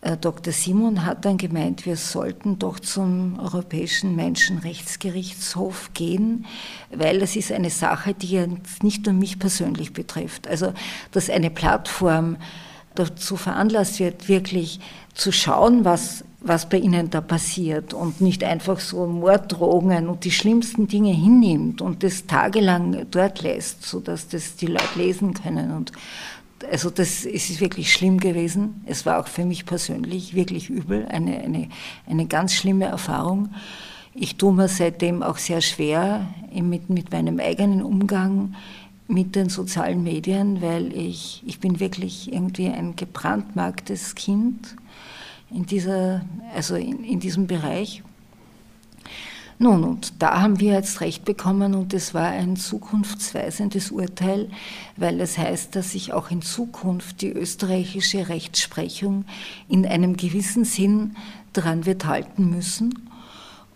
äh, 0.00 0.16
Dr. 0.16 0.52
Simon, 0.52 1.04
hat 1.04 1.24
dann 1.24 1.38
gemeint, 1.38 1.86
wir 1.86 1.96
sollten 1.96 2.58
doch 2.58 2.80
zum 2.80 3.38
Europäischen 3.38 4.16
Menschenrechtsgerichtshof 4.16 5.90
gehen, 5.94 6.46
weil 6.92 7.20
das 7.20 7.36
ist 7.36 7.52
eine 7.52 7.70
Sache, 7.70 8.12
die 8.12 8.30
ja 8.30 8.46
nicht 8.82 9.06
nur 9.06 9.14
mich 9.14 9.38
persönlich 9.38 9.92
betrifft. 9.92 10.48
Also, 10.48 10.72
dass 11.12 11.30
eine 11.30 11.50
Plattform 11.50 12.38
dazu 12.94 13.36
veranlasst 13.36 14.00
wird, 14.00 14.28
wirklich 14.28 14.80
zu 15.14 15.32
schauen, 15.32 15.84
was, 15.84 16.24
was 16.40 16.68
bei 16.68 16.78
ihnen 16.78 17.10
da 17.10 17.20
passiert 17.20 17.94
und 17.94 18.20
nicht 18.20 18.44
einfach 18.44 18.80
so 18.80 19.06
Morddrohungen 19.06 20.08
und 20.08 20.24
die 20.24 20.30
schlimmsten 20.30 20.88
Dinge 20.88 21.12
hinnimmt 21.12 21.80
und 21.80 22.02
das 22.02 22.26
tagelang 22.26 23.06
dort 23.10 23.42
lässt, 23.42 23.84
sodass 23.84 24.28
das 24.28 24.56
die 24.56 24.66
Leute 24.66 24.98
lesen 24.98 25.34
können. 25.34 25.72
Und 25.72 25.92
also 26.70 26.90
das 26.90 27.24
ist 27.24 27.60
wirklich 27.60 27.92
schlimm 27.92 28.18
gewesen. 28.18 28.82
Es 28.86 29.04
war 29.06 29.20
auch 29.20 29.26
für 29.26 29.44
mich 29.44 29.66
persönlich 29.66 30.34
wirklich 30.34 30.70
übel, 30.70 31.06
eine, 31.08 31.38
eine, 31.38 31.68
eine 32.06 32.26
ganz 32.26 32.54
schlimme 32.54 32.86
Erfahrung. 32.86 33.50
Ich 34.14 34.36
tue 34.36 34.52
mir 34.52 34.68
seitdem 34.68 35.22
auch 35.22 35.38
sehr 35.38 35.62
schwer 35.62 36.26
mit, 36.52 36.90
mit 36.90 37.10
meinem 37.12 37.40
eigenen 37.40 37.82
Umgang 37.82 38.54
mit 39.12 39.36
den 39.36 39.50
sozialen 39.50 40.02
Medien, 40.02 40.62
weil 40.62 40.96
ich, 40.96 41.42
ich 41.46 41.60
bin 41.60 41.80
wirklich 41.80 42.32
irgendwie 42.32 42.68
ein 42.68 42.96
gebrandmarktes 42.96 44.14
Kind 44.14 44.74
in, 45.50 45.66
dieser, 45.66 46.22
also 46.54 46.76
in, 46.76 47.04
in 47.04 47.20
diesem 47.20 47.46
Bereich. 47.46 48.02
Nun, 49.58 49.84
und 49.84 50.14
da 50.20 50.40
haben 50.40 50.58
wir 50.58 50.72
jetzt 50.72 51.00
Recht 51.02 51.24
bekommen 51.24 51.74
und 51.74 51.92
es 51.94 52.14
war 52.14 52.28
ein 52.28 52.56
zukunftsweisendes 52.56 53.92
Urteil, 53.92 54.48
weil 54.96 55.20
es 55.20 55.38
heißt, 55.38 55.76
dass 55.76 55.92
sich 55.92 56.12
auch 56.12 56.30
in 56.30 56.42
Zukunft 56.42 57.20
die 57.20 57.30
österreichische 57.30 58.28
Rechtsprechung 58.28 59.24
in 59.68 59.86
einem 59.86 60.16
gewissen 60.16 60.64
Sinn 60.64 61.16
daran 61.52 61.84
wird 61.84 62.06
halten 62.06 62.48
müssen 62.50 63.08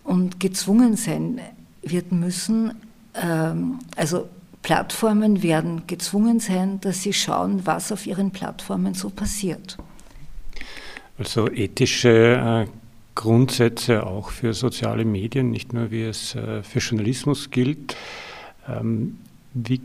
und 0.03 0.40
gezwungen 0.40 0.96
sein 0.96 1.40
wird 1.83 2.11
müssen, 2.11 2.75
ähm, 3.14 3.79
also 3.96 4.29
Plattformen 4.66 5.44
werden 5.44 5.87
gezwungen 5.87 6.40
sein, 6.40 6.81
dass 6.81 7.05
sie 7.05 7.12
schauen, 7.12 7.64
was 7.66 7.92
auf 7.92 8.05
ihren 8.05 8.33
Plattformen 8.33 8.94
so 8.94 9.11
passiert. 9.11 9.79
Also 11.18 11.48
ethische 11.48 12.66
äh, 12.66 12.70
Grundsätze 13.14 14.05
auch 14.05 14.31
für 14.31 14.55
soziale 14.55 15.05
Medien, 15.05 15.52
nicht 15.52 15.72
nur 15.72 15.92
wie 15.92 16.02
es 16.02 16.35
äh, 16.35 16.64
für 16.64 16.81
Journalismus 16.81 17.50
gilt. 17.52 17.96
Ähm, 18.68 19.18
wie 19.55 19.81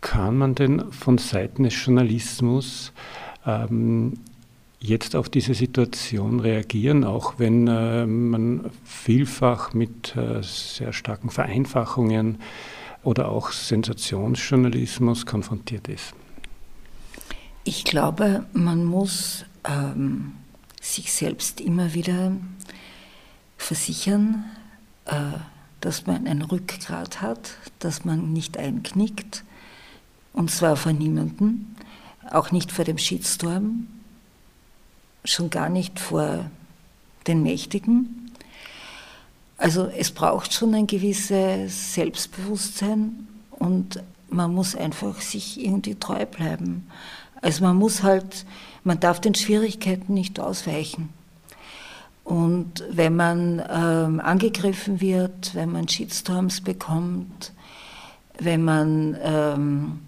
kann 0.00 0.38
man 0.38 0.54
denn 0.54 0.92
von 0.92 1.18
Seiten 1.18 1.64
des 1.64 1.74
Journalismus 1.84 2.92
ähm, 3.44 4.12
jetzt 4.78 5.16
auf 5.16 5.28
diese 5.28 5.54
Situation 5.54 6.38
reagieren, 6.38 7.02
auch 7.02 7.34
wenn 7.38 7.66
äh, 7.66 8.06
man 8.06 8.70
vielfach 8.84 9.74
mit 9.74 10.14
sehr 10.40 10.92
starken 10.92 11.30
Vereinfachungen 11.30 12.38
oder 13.08 13.30
auch 13.30 13.52
Sensationsjournalismus 13.52 15.24
konfrontiert 15.24 15.88
ist? 15.88 16.12
Ich 17.64 17.84
glaube, 17.84 18.44
man 18.52 18.84
muss 18.84 19.46
ähm, 19.64 20.34
sich 20.82 21.10
selbst 21.10 21.62
immer 21.62 21.94
wieder 21.94 22.32
versichern, 23.56 24.44
äh, 25.06 25.38
dass 25.80 26.06
man 26.06 26.26
ein 26.26 26.42
Rückgrat 26.42 27.22
hat, 27.22 27.56
dass 27.78 28.04
man 28.04 28.34
nicht 28.34 28.58
einknickt, 28.58 29.42
und 30.34 30.50
zwar 30.50 30.76
vor 30.76 30.92
niemandem, 30.92 31.64
auch 32.30 32.52
nicht 32.52 32.70
vor 32.70 32.84
dem 32.84 32.98
Shitstorm, 32.98 33.86
schon 35.24 35.48
gar 35.48 35.70
nicht 35.70 35.98
vor 35.98 36.50
den 37.26 37.42
Mächtigen. 37.42 38.27
Also 39.58 39.86
es 39.86 40.12
braucht 40.12 40.54
schon 40.54 40.74
ein 40.74 40.86
gewisses 40.86 41.94
Selbstbewusstsein 41.94 43.26
und 43.50 44.02
man 44.30 44.54
muss 44.54 44.76
einfach 44.76 45.20
sich 45.20 45.62
irgendwie 45.62 45.96
treu 45.96 46.24
bleiben. 46.26 46.86
Also 47.42 47.64
man 47.64 47.76
muss 47.76 48.02
halt, 48.02 48.46
man 48.84 49.00
darf 49.00 49.20
den 49.20 49.34
Schwierigkeiten 49.34 50.14
nicht 50.14 50.38
ausweichen. 50.38 51.08
Und 52.24 52.84
wenn 52.90 53.16
man 53.16 53.62
ähm, 53.68 54.20
angegriffen 54.20 55.00
wird, 55.00 55.54
wenn 55.54 55.72
man 55.72 55.88
Shitstorms 55.88 56.60
bekommt, 56.60 57.52
wenn 58.38 58.62
man 58.62 59.16
ähm, 59.22 60.00
äh, 60.02 60.07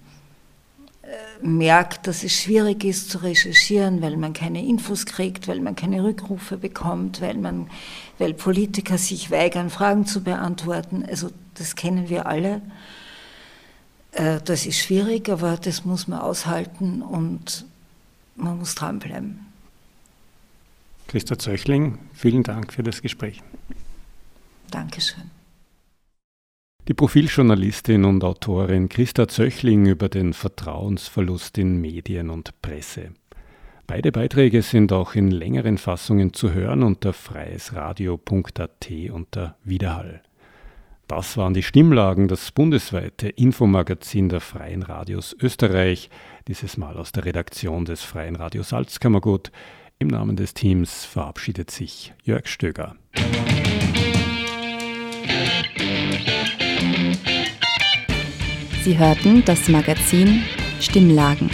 merkt, 1.43 2.07
dass 2.07 2.23
es 2.23 2.33
schwierig 2.33 2.85
ist 2.85 3.11
zu 3.11 3.19
recherchieren, 3.19 4.03
weil 4.03 4.17
man 4.17 4.33
keine 4.33 4.65
Infos 4.65 5.07
kriegt, 5.07 5.49
weil 5.49 5.61
man 5.61 5.75
keine 5.75 6.03
Rückrufe 6.03 6.57
bekommt, 6.57 7.21
weil, 7.21 7.37
man, 7.37 7.71
weil 8.19 8.35
Politiker 8.35 8.99
sich 8.99 9.31
weigern, 9.31 9.71
Fragen 9.71 10.07
zu 10.07 10.23
beantworten. 10.23 11.05
Also 11.09 11.31
das 11.55 11.77
kennen 11.77 12.09
wir 12.09 12.27
alle. 12.27 12.63
Äh, 14.13 14.41
das 14.45 14.67
ist 14.67 14.79
schwierig, 14.79 15.29
aber 15.29 15.57
das 15.57 15.85
muss 15.85 16.09
man 16.09 16.21
aushalten 16.21 17.03
und 17.03 17.65
man 18.37 18.59
muss 18.59 18.75
dranbleiben. 18.75 19.47
Christa 21.09 21.39
Zöchling, 21.39 21.99
vielen 22.15 22.43
Dank 22.43 22.73
für 22.73 22.83
das 22.83 23.03
Gespräch. 23.03 23.43
Dankeschön. 24.71 25.40
Die 26.89 26.95
Profiljournalistin 26.95 28.05
und 28.05 28.25
Autorin 28.25 28.89
Christa 28.89 29.29
Zöchling 29.29 29.87
über 29.87 30.09
den 30.09 30.33
Vertrauensverlust 30.33 31.59
in 31.59 31.81
Medien 31.81 32.31
und 32.31 32.61
Presse. 32.63 33.11
Beide 33.87 34.13
Beiträge 34.13 34.63
sind 34.63 34.93
auch 34.93 35.15
in 35.15 35.31
längeren 35.31 35.77
Fassungen 35.77 36.33
zu 36.33 36.53
hören 36.53 36.83
unter 36.83 37.13
freiesradio.at 37.13 38.89
unter 39.13 39.57
Wiederhall. 39.63 40.23
Das 41.07 41.37
waren 41.37 41.55
die 41.55 41.63
Stimmlagen, 41.63 42.29
das 42.29 42.53
bundesweite 42.53 43.29
Infomagazin 43.29 44.29
der 44.29 44.41
Freien 44.41 44.83
Radios 44.83 45.37
Österreich, 45.41 46.09
dieses 46.49 46.77
Mal 46.77 46.97
aus 46.97 47.13
der 47.13 47.25
Redaktion 47.25 47.85
des 47.85 48.03
Freien 48.03 48.37
Radio 48.37 48.63
Salzkammergut. 48.63 49.51
Im 49.99 50.09
Namen 50.09 50.37
des 50.37 50.55
Teams 50.55 51.05
verabschiedet 51.05 51.71
sich 51.71 52.15
Jörg 52.23 52.47
Stöger. 52.47 52.95
Sie 58.83 58.99
hörten 58.99 59.45
das 59.45 59.69
Magazin 59.69 60.43
Stimmlagen. 60.81 61.51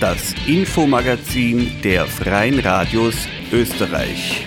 Das 0.00 0.34
Infomagazin 0.46 1.70
der 1.84 2.06
Freien 2.06 2.58
Radios 2.58 3.14
Österreich. 3.52 4.44